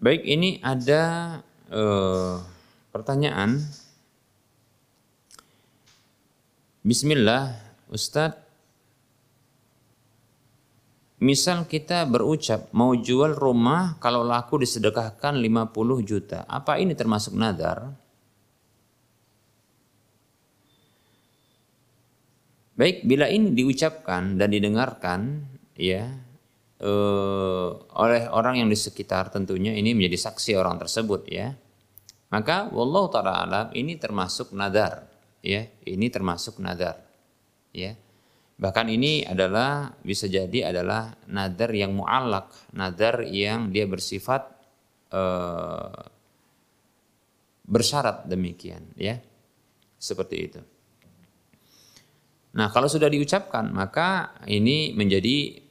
[0.10, 1.38] Baik, ini ada
[1.70, 2.42] uh,
[2.90, 3.62] pertanyaan.
[6.82, 7.54] Bismillah,
[7.94, 8.42] Ustadz.
[11.22, 16.42] Misal kita berucap mau jual rumah kalau laku disedekahkan 50 juta.
[16.50, 17.94] Apa ini termasuk nadar?
[22.74, 25.46] Baik, bila ini diucapkan dan didengarkan
[25.78, 26.29] ya
[26.80, 31.54] eh, oleh orang yang di sekitar tentunya ini menjadi saksi orang tersebut ya.
[32.30, 35.10] Maka wallahu taala alam ini termasuk nadar
[35.44, 37.02] ya, ini termasuk nadar
[37.76, 37.98] ya.
[38.60, 44.46] Bahkan ini adalah bisa jadi adalah nadar yang mu'allak, nadar yang dia bersifat
[45.12, 46.04] eh,
[47.70, 49.20] bersyarat demikian ya.
[50.00, 50.62] Seperti itu.
[52.50, 55.69] Nah, kalau sudah diucapkan, maka ini menjadi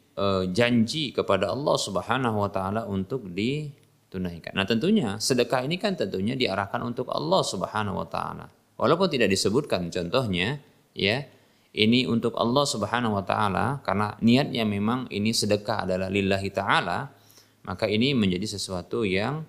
[0.51, 4.57] janji kepada Allah Subhanahu wa taala untuk ditunaikan.
[4.59, 8.51] Nah, tentunya sedekah ini kan tentunya diarahkan untuk Allah Subhanahu wa taala.
[8.79, 10.59] Walaupun tidak disebutkan contohnya,
[10.95, 11.27] ya,
[11.75, 17.11] ini untuk Allah Subhanahu wa taala karena niatnya memang ini sedekah adalah lillahi taala,
[17.67, 19.47] maka ini menjadi sesuatu yang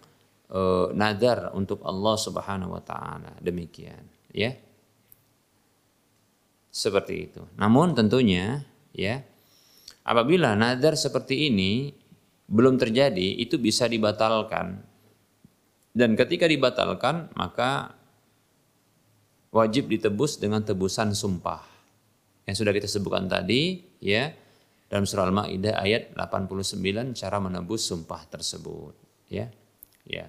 [0.51, 0.61] e,
[0.93, 3.33] nadar untuk Allah Subhanahu wa taala.
[3.41, 4.03] Demikian,
[4.33, 4.53] ya.
[6.69, 7.41] Seperti itu.
[7.57, 8.61] Namun tentunya
[8.93, 9.25] ya
[10.09, 11.93] apabila nadar seperti ini
[12.49, 14.81] belum terjadi itu bisa dibatalkan.
[15.93, 17.93] Dan ketika dibatalkan maka
[19.53, 21.61] wajib ditebus dengan tebusan sumpah.
[22.49, 24.33] Yang sudah kita sebutkan tadi ya
[24.89, 28.97] dalam surah Al-Maidah ayat 89 cara menebus sumpah tersebut
[29.29, 29.53] ya.
[30.09, 30.25] Ya.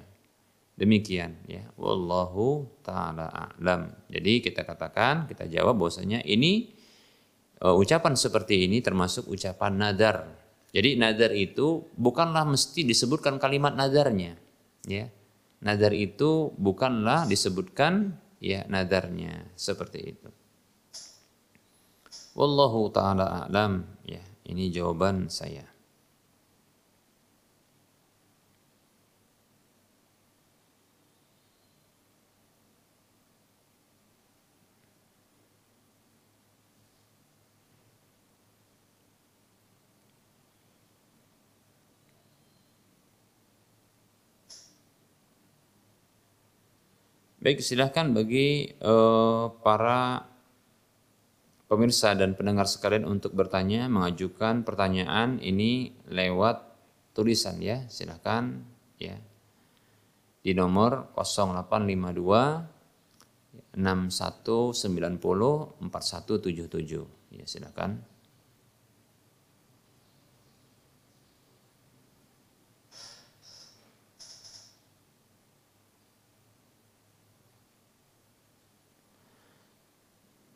[0.77, 1.65] Demikian ya.
[1.81, 3.93] Wallahu taala a'lam.
[4.09, 6.73] Jadi kita katakan, kita jawab bahwasanya ini
[7.65, 10.17] uh, ucapan seperti ini termasuk ucapan nadar.
[10.71, 14.39] Jadi nadar itu bukanlah mesti disebutkan kalimat nadarnya,
[14.87, 15.11] ya.
[15.61, 20.29] Nadar itu bukanlah disebutkan ya nadarnya seperti itu.
[22.33, 24.23] Wallahu taala a'lam ya.
[24.47, 25.67] Ini jawaban saya.
[47.41, 50.29] Baik, silahkan bagi uh, para
[51.73, 56.61] pemirsa dan pendengar sekalian untuk bertanya, mengajukan pertanyaan ini lewat
[57.17, 58.61] tulisan ya, silahkan
[59.01, 59.17] ya.
[60.45, 68.05] Di nomor 0852 6190 4177 ya silakan.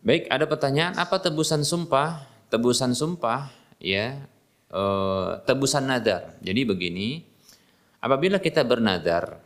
[0.05, 2.29] Baik, ada pertanyaan apa tebusan sumpah?
[2.53, 3.49] Tebusan sumpah
[3.81, 4.21] ya
[4.69, 4.83] e,
[5.49, 6.37] tebusan nadar.
[6.45, 7.25] Jadi begini,
[8.05, 9.41] apabila kita bernadar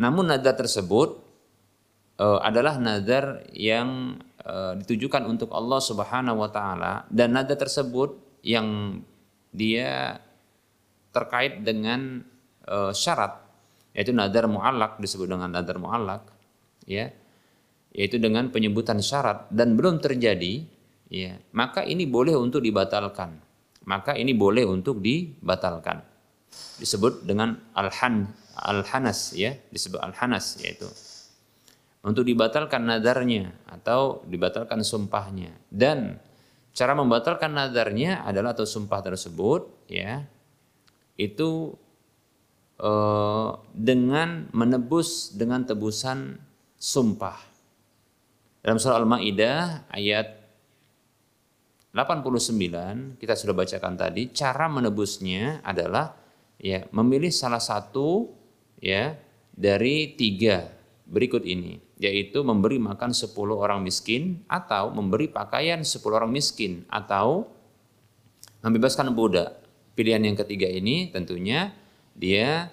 [0.00, 1.20] namun nadar tersebut
[2.16, 9.04] e, adalah nadar yang e, ditujukan untuk Allah Subhanahu wa taala dan nadar tersebut yang
[9.52, 10.16] dia
[11.12, 12.24] terkait dengan
[12.64, 13.36] e, syarat
[13.92, 16.24] yaitu nadar muallak disebut dengan nadar muallak
[16.88, 17.12] ya
[17.90, 20.62] yaitu dengan penyebutan syarat dan belum terjadi
[21.10, 23.42] ya maka ini boleh untuk dibatalkan.
[23.80, 26.04] Maka ini boleh untuk dibatalkan.
[26.78, 30.86] Disebut dengan alhan alhanas ya disebut alhanas yaitu
[32.00, 35.52] untuk dibatalkan nadarnya atau dibatalkan sumpahnya.
[35.68, 36.20] Dan
[36.70, 40.22] cara membatalkan nadarnya adalah atau sumpah tersebut ya
[41.18, 41.74] itu
[42.78, 46.38] eh, dengan menebus dengan tebusan
[46.80, 47.49] sumpah
[48.60, 50.36] dalam surah Al-Maidah ayat
[51.96, 56.14] 89 kita sudah bacakan tadi cara menebusnya adalah
[56.60, 58.30] ya memilih salah satu
[58.78, 59.16] ya
[59.50, 60.70] dari tiga
[61.08, 67.44] berikut ini yaitu memberi makan 10 orang miskin atau memberi pakaian 10 orang miskin atau
[68.64, 69.60] membebaskan budak.
[69.92, 71.76] Pilihan yang ketiga ini tentunya
[72.16, 72.72] dia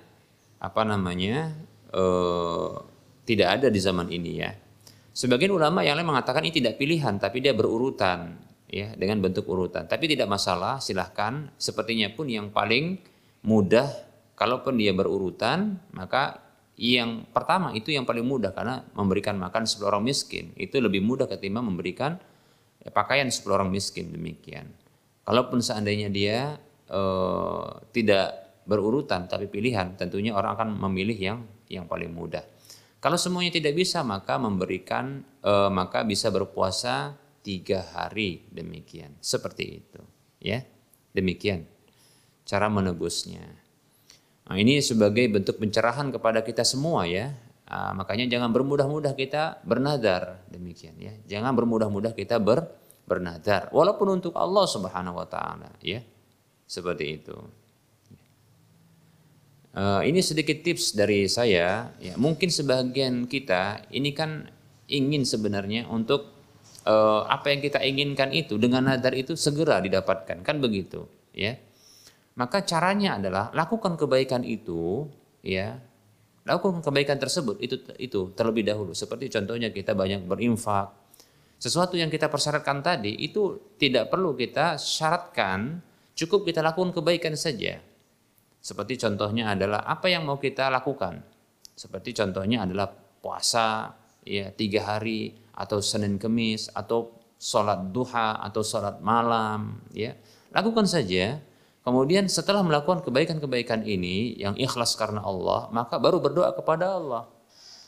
[0.61, 1.57] apa namanya
[1.91, 2.71] eh,
[3.27, 4.66] tidak ada di zaman ini ya
[5.17, 8.37] Sebagian ulama yang lain mengatakan ini tidak pilihan, tapi dia berurutan,
[8.69, 9.89] ya dengan bentuk urutan.
[9.89, 11.49] Tapi tidak masalah, silahkan.
[11.57, 13.01] Sepertinya pun yang paling
[13.41, 13.89] mudah,
[14.37, 16.45] kalaupun dia berurutan, maka
[16.77, 21.25] yang pertama itu yang paling mudah karena memberikan makan 10 orang miskin itu lebih mudah
[21.25, 22.21] ketimbang memberikan
[22.85, 24.69] ya, pakaian 10 orang miskin demikian.
[25.25, 32.13] Kalaupun seandainya dia eh, tidak berurutan tapi pilihan tentunya orang akan memilih yang yang paling
[32.13, 32.45] mudah.
[32.97, 37.13] Kalau semuanya tidak bisa maka memberikan e, maka bisa berpuasa
[37.45, 40.01] tiga hari demikian seperti itu
[40.41, 40.65] ya
[41.13, 41.65] demikian
[42.47, 43.43] cara menebusnya.
[44.47, 47.35] Nah, ini sebagai bentuk pencerahan kepada kita semua ya.
[47.67, 51.11] Nah, makanya jangan bermudah-mudah kita bernadar demikian ya.
[51.27, 52.63] Jangan bermudah-mudah kita ber
[53.03, 55.99] bernadar walaupun untuk Allah Subhanahu wa taala ya.
[56.63, 57.35] Seperti itu.
[59.77, 61.93] Uh, ini sedikit tips dari saya.
[62.01, 64.49] Ya, mungkin sebagian kita ini kan
[64.89, 66.33] ingin sebenarnya untuk
[66.89, 71.61] uh, apa yang kita inginkan itu dengan nadar itu segera didapatkan, kan begitu, ya.
[72.33, 75.05] Maka caranya adalah lakukan kebaikan itu,
[75.45, 75.77] ya.
[76.41, 78.97] Lakukan kebaikan tersebut itu itu terlebih dahulu.
[78.97, 80.89] Seperti contohnya kita banyak berinfak.
[81.61, 85.85] Sesuatu yang kita persyaratkan tadi itu tidak perlu kita syaratkan,
[86.17, 87.77] cukup kita lakukan kebaikan saja
[88.67, 91.23] seperti contohnya adalah apa yang mau kita lakukan.
[91.71, 92.91] Seperti contohnya adalah
[93.23, 93.95] puasa
[94.27, 100.19] ya tiga hari atau Senin Kemis atau sholat duha atau sholat malam ya.
[100.51, 101.39] Lakukan saja.
[101.87, 107.23] Kemudian setelah melakukan kebaikan-kebaikan ini yang ikhlas karena Allah maka baru berdoa kepada Allah.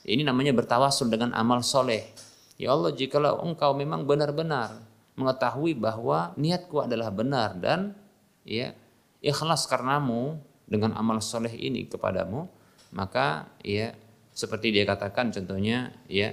[0.07, 2.07] Ini namanya bertawasul dengan amal soleh.
[2.55, 4.79] Ya Allah jikalau engkau memang benar-benar
[5.19, 7.99] mengetahui bahwa niatku adalah benar dan
[8.47, 8.71] ya
[9.19, 10.39] ikhlas karenamu
[10.69, 12.45] dengan amal soleh ini kepadamu
[12.93, 13.91] maka ya
[14.29, 16.31] seperti dia katakan contohnya ya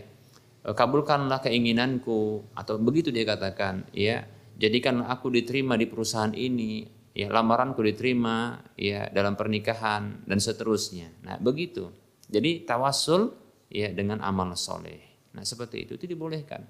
[0.62, 7.80] kabulkanlah keinginanku atau begitu dia katakan ya jadikan aku diterima di perusahaan ini ya lamaranku
[7.80, 11.24] diterima ya dalam pernikahan dan seterusnya.
[11.24, 11.88] Nah begitu.
[12.28, 13.32] Jadi tawasul
[13.72, 15.32] ya dengan amal soleh.
[15.32, 16.60] Nah seperti itu itu dibolehkan.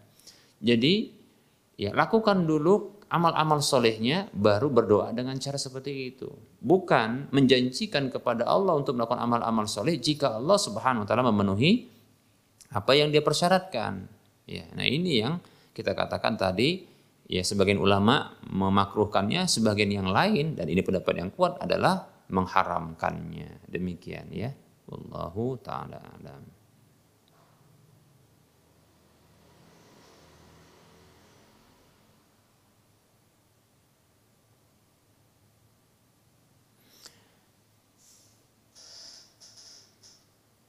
[0.62, 0.94] Jadi
[1.74, 6.28] ya lakukan dulu amal-amal solehnya baru berdoa dengan cara seperti itu.
[6.58, 11.86] Bukan menjanjikan kepada Allah untuk melakukan amal-amal soleh jika Allah subhanahu wa ta'ala memenuhi
[12.74, 14.10] apa yang dia persyaratkan.
[14.46, 15.38] Ya, nah ini yang
[15.70, 16.82] kita katakan tadi,
[17.30, 23.70] ya sebagian ulama memakruhkannya, sebagian yang lain, dan ini pendapat yang kuat adalah mengharamkannya.
[23.70, 24.50] Demikian ya.
[24.86, 26.55] Wallahu ta'ala alam.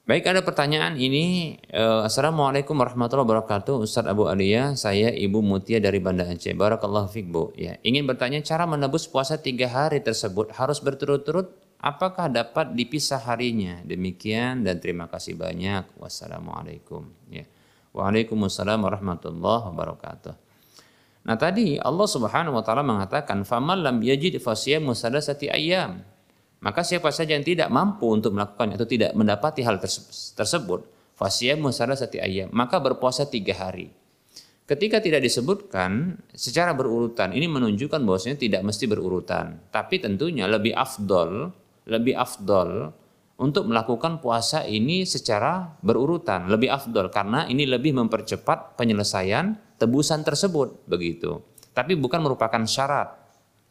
[0.08, 1.60] Baik, ada pertanyaan ini.
[1.68, 3.84] Uh, Assalamualaikum warahmatullahi wabarakatuh.
[3.84, 6.56] Ustadz Abu Alia, saya Ibu Mutia dari Banda Aceh.
[6.56, 7.52] Barakallahu fiqh, Bu.
[7.60, 11.52] Ya, ingin bertanya cara menebus puasa tiga hari tersebut harus berturut-turut?
[11.84, 13.84] Apakah dapat dipisah harinya?
[13.84, 16.00] Demikian dan terima kasih banyak.
[16.00, 17.04] Wassalamualaikum.
[17.28, 17.44] Ya.
[17.92, 20.34] Waalaikumsalam warahmatullahi wabarakatuh.
[21.28, 26.00] Nah tadi Allah Subhanahu wa taala mengatakan faman lam yajid fasiyamu salasati ayyam
[26.58, 29.78] maka siapa saja yang tidak mampu untuk melakukannya atau tidak mendapati hal
[30.34, 33.94] tersebut, fasiyamu sati ayam, maka berpuasa tiga hari.
[34.68, 39.64] Ketika tidak disebutkan secara berurutan, ini menunjukkan bahwasanya tidak mesti berurutan.
[39.72, 41.56] Tapi tentunya lebih afdol,
[41.88, 42.92] lebih afdol
[43.40, 50.84] untuk melakukan puasa ini secara berurutan, lebih afdol karena ini lebih mempercepat penyelesaian tebusan tersebut
[50.90, 51.40] begitu.
[51.72, 53.14] Tapi bukan merupakan syarat,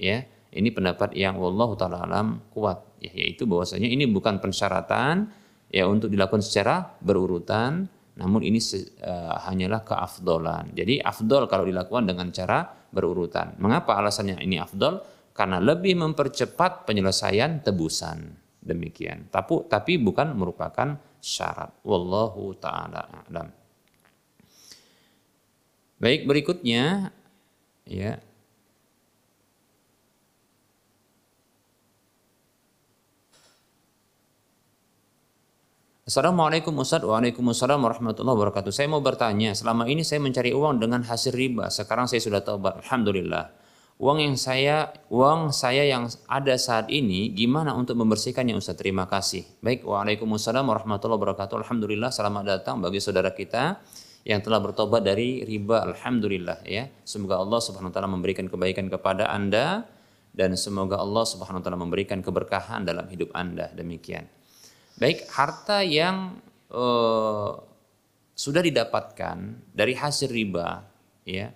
[0.00, 0.24] ya
[0.56, 5.28] ini pendapat yang Allah taala alam kuat ya, yaitu bahwasanya ini bukan persyaratan
[5.68, 7.86] ya untuk dilakukan secara berurutan
[8.16, 8.56] namun ini
[9.04, 10.72] uh, hanyalah keafdolan.
[10.72, 13.60] Jadi afdol kalau dilakukan dengan cara berurutan.
[13.60, 15.04] Mengapa alasannya ini afdol?
[15.36, 18.32] Karena lebih mempercepat penyelesaian tebusan.
[18.56, 19.28] Demikian.
[19.28, 21.76] Tapi tapi bukan merupakan syarat.
[21.84, 23.52] Wallahu taala alam.
[26.00, 27.12] Baik berikutnya
[27.84, 28.16] ya
[36.06, 38.70] Assalamualaikum Ustaz, Waalaikumsalam warahmatullahi wabarakatuh.
[38.70, 41.66] Saya mau bertanya, selama ini saya mencari uang dengan hasil riba.
[41.66, 43.50] Sekarang saya sudah taubat, alhamdulillah.
[43.98, 48.78] Uang yang saya uang saya yang ada saat ini gimana untuk membersihkannya Ustaz?
[48.78, 49.58] Terima kasih.
[49.58, 51.66] Baik, Waalaikumsalam warahmatullahi wabarakatuh.
[51.66, 53.82] Alhamdulillah, selamat datang bagi saudara kita
[54.22, 55.90] yang telah bertobat dari riba.
[55.90, 56.86] Alhamdulillah ya.
[57.02, 59.82] Semoga Allah Subhanahu wa taala memberikan kebaikan kepada Anda
[60.30, 63.74] dan semoga Allah Subhanahu wa taala memberikan keberkahan dalam hidup Anda.
[63.74, 64.35] Demikian.
[64.96, 66.40] Baik harta yang
[66.72, 67.52] uh,
[68.32, 69.36] sudah didapatkan
[69.76, 70.84] dari hasil riba,
[71.28, 71.52] ya,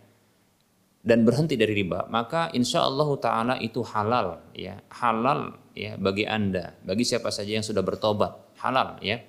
[1.01, 6.77] dan berhenti dari riba, maka insya Allah Taala itu halal, ya, halal ya bagi anda,
[6.85, 9.25] bagi siapa saja yang sudah bertobat, halal, ya.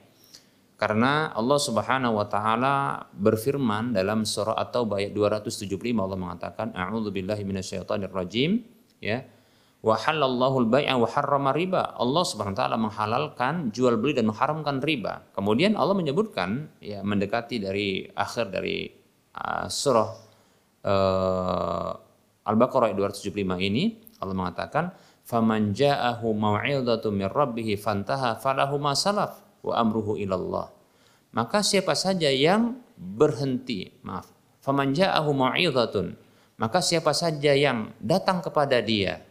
[0.82, 8.66] Karena Allah Subhanahu wa taala berfirman dalam surah At-Taubah ayat 275 Allah mengatakan a'udzubillahi minasyaitonirrajim
[8.97, 9.22] ya
[9.82, 11.97] Wa halallahu al-bai'a wa harrama riba.
[11.97, 15.25] Allah Subhanahu wa taala menghalalkan jual beli dan mengharamkan riba.
[15.34, 18.86] Kemudian Allah menyebutkan ya mendekati dari akhir dari
[19.34, 20.09] uh, surah
[20.86, 21.91] uh,
[22.45, 24.93] Al-Baqarah 275 ini Allah mengatakan
[25.25, 30.69] faman ja'ahu mau'izatu min rabbih fantaha falahu ma salaf wa amruhu ilallah.
[31.34, 34.29] Maka siapa saja yang berhenti, maaf,
[34.61, 36.13] faman ja'ahu mau'izatun,
[36.61, 39.30] maka siapa saja yang datang kepada dia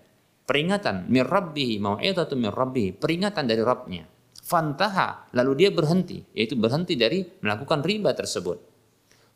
[0.50, 4.02] peringatan min rabbihi mau'izatu min rabbihi peringatan dari Rabbnya.
[4.42, 8.58] Fantaha lalu dia berhenti yaitu berhenti dari melakukan riba tersebut.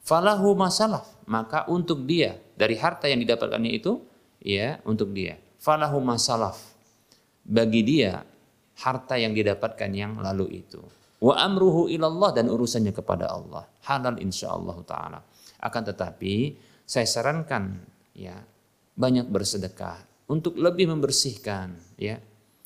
[0.03, 4.03] Falahu masalah maka untuk dia dari harta yang didapatkannya itu
[4.43, 5.39] ya untuk dia.
[5.63, 6.59] Falahu masalah
[7.47, 8.27] bagi dia
[8.83, 10.83] harta yang didapatkan yang lalu itu.
[11.23, 13.71] Wa amruhu ilallah dan urusannya kepada Allah.
[13.87, 15.23] Halal insyaallah taala.
[15.63, 17.87] Akan tetapi saya sarankan
[18.19, 18.35] ya
[18.99, 22.21] banyak bersedekah untuk lebih membersihkan ya.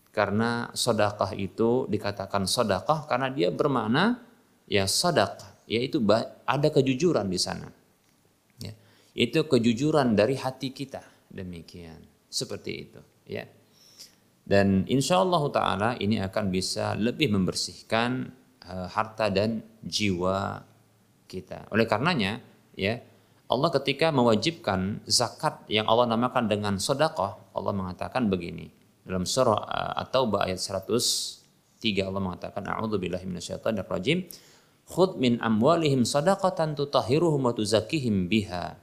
[0.08, 4.18] Karena sodakah itu dikatakan sodakah karena dia bermakna
[4.66, 6.02] ya sodakah yaitu
[6.42, 7.70] ada kejujuran di sana
[8.58, 8.74] ya.
[9.14, 13.00] Itu kejujuran dari hati kita demikian seperti itu
[13.30, 13.46] ya.
[14.48, 18.32] Dan insya Allah taala ini akan bisa lebih membersihkan
[18.64, 20.64] uh, harta dan jiwa
[21.28, 21.68] kita.
[21.68, 22.40] Oleh karenanya
[22.72, 22.96] ya
[23.48, 28.70] Allah ketika mewajibkan zakat yang Allah namakan dengan sodakoh, Allah mengatakan begini.
[29.02, 34.28] Dalam surah uh, At-Taubah ayat 103 Allah mengatakan A'udzubillahi minasyaitonirrajim.
[34.88, 38.78] Khud min amwalihim sadaqatan tutahhiruhum wa tuzakkihim biha.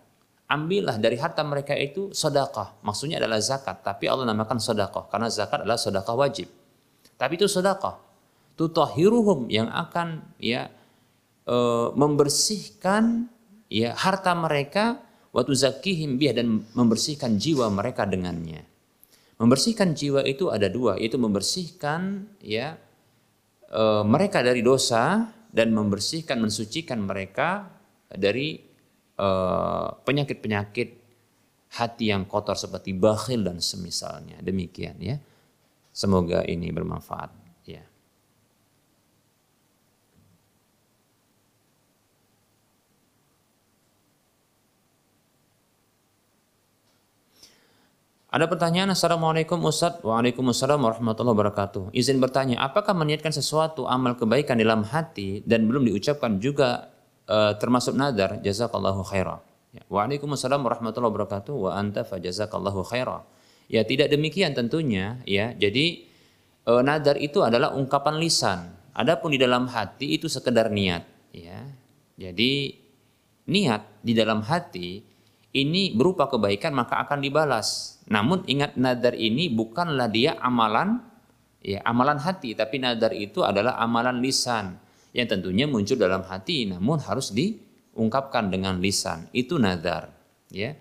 [0.45, 2.77] Ambillah dari harta mereka itu sedekah.
[2.85, 6.45] Maksudnya adalah zakat, tapi Allah namakan sedekah karena zakat adalah sedekah wajib.
[7.17, 7.97] Tapi itu sedekah.
[8.53, 10.69] Tutahhiruhum yang akan ya
[11.49, 11.55] e,
[11.97, 13.25] membersihkan
[13.73, 15.01] ya harta mereka
[15.35, 18.63] waktu zakihim biah dan membersihkan jiwa mereka dengannya.
[19.35, 22.79] Membersihkan jiwa itu ada dua, yaitu membersihkan ya
[23.67, 27.67] e, mereka dari dosa dan membersihkan mensucikan mereka
[28.07, 28.63] dari
[29.19, 29.29] e,
[30.07, 30.89] penyakit-penyakit
[31.75, 34.39] hati yang kotor seperti bakhil dan semisalnya.
[34.39, 35.19] Demikian ya.
[35.91, 37.44] Semoga ini bermanfaat.
[48.35, 50.03] Ada pertanyaan, Assalamualaikum Ustaz.
[50.03, 51.95] Waalaikumsalam warahmatullahi wabarakatuh.
[51.95, 56.91] Izin bertanya, apakah meniatkan sesuatu amal kebaikan dalam hati dan belum diucapkan juga
[57.31, 58.43] uh, termasuk nadar?
[58.43, 59.39] Jazakallahu khairah.
[59.71, 59.87] Ya.
[59.87, 61.55] Waalaikumsalam warahmatullahi wabarakatuh.
[61.55, 63.23] Wa anta fa jazakallahu khairah.
[63.71, 65.55] Ya tidak demikian tentunya ya.
[65.55, 66.03] Jadi
[66.67, 68.67] uh, nadar itu adalah ungkapan lisan.
[68.99, 71.63] Adapun di dalam hati itu sekedar niat ya.
[72.19, 72.83] Jadi
[73.47, 75.14] niat di dalam hati
[75.55, 81.01] ini berupa kebaikan maka akan dibalas namun ingat nadar ini bukanlah dia amalan
[81.65, 84.77] ya amalan hati, tapi nadar itu adalah amalan lisan
[85.17, 89.25] yang tentunya muncul dalam hati namun harus diungkapkan dengan lisan.
[89.33, 90.13] Itu nadar,
[90.53, 90.77] ya.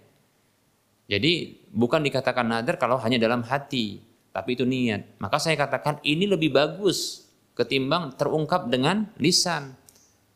[1.08, 4.04] Jadi bukan dikatakan nadar kalau hanya dalam hati,
[4.36, 5.16] tapi itu niat.
[5.16, 7.24] Maka saya katakan ini lebih bagus
[7.56, 9.72] ketimbang terungkap dengan lisan.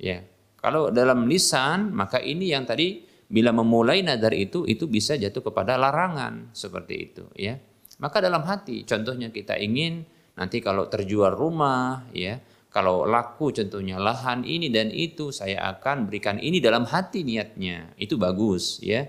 [0.01, 0.25] Ya.
[0.59, 5.77] Kalau dalam lisan maka ini yang tadi bila memulai nadar itu itu bisa jatuh kepada
[5.77, 7.61] larangan seperti itu ya.
[8.01, 10.03] Maka dalam hati contohnya kita ingin
[10.35, 12.41] nanti kalau terjual rumah ya
[12.73, 17.93] kalau laku contohnya lahan ini dan itu saya akan berikan ini dalam hati niatnya.
[18.01, 19.05] Itu bagus ya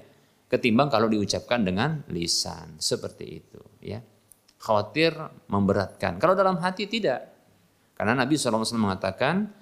[0.50, 4.04] ketimbang kalau diucapkan dengan lisan seperti itu ya.
[4.60, 5.16] Khawatir
[5.48, 6.20] memberatkan.
[6.20, 7.32] Kalau dalam hati tidak.
[7.96, 9.59] Karena Nabi SAW mengatakan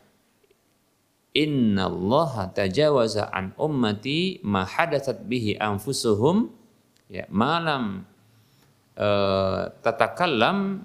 [1.37, 6.49] Inna Allah tajawaza an ummati ma hadatsat bihi anfusuhum.
[7.07, 8.03] Ya malam
[8.97, 10.81] uh, tatakallam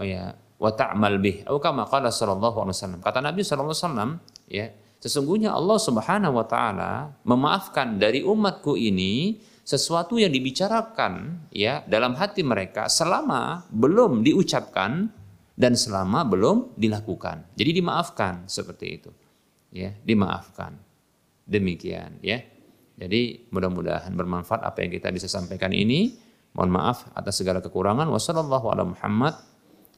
[0.00, 1.44] oh ya wa ta'mal bih.
[1.44, 3.00] Atau kama qala sallallahu alaihi wasallam.
[3.04, 4.10] Kata Nabi sallallahu alaihi wasallam
[4.48, 4.66] ya
[5.04, 12.40] sesungguhnya Allah Subhanahu wa taala memaafkan dari umatku ini sesuatu yang dibicarakan ya dalam hati
[12.40, 15.12] mereka selama belum diucapkan
[15.54, 17.52] dan selama belum dilakukan.
[17.54, 19.12] Jadi dimaafkan seperti itu
[19.72, 20.76] ya dimaafkan.
[21.48, 22.38] Demikian ya.
[23.00, 26.14] Jadi mudah-mudahan bermanfaat apa yang kita bisa sampaikan ini.
[26.52, 28.06] Mohon maaf atas segala kekurangan.
[28.12, 29.34] Wassalamualaikum ala Muhammad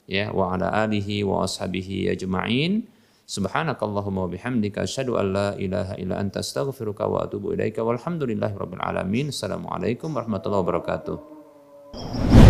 [0.06, 2.86] ya wa ala alihi wa ashabihi ajma'in.
[3.24, 8.84] Subhanakallahumma wa bihamdika asyhadu an la ilaha illa anta astaghfiruka wa atubu ilaika walhamdulillahi rabbil
[8.84, 9.32] alamin.
[9.34, 12.43] Assalamualaikum warahmatullahi wabarakatuh.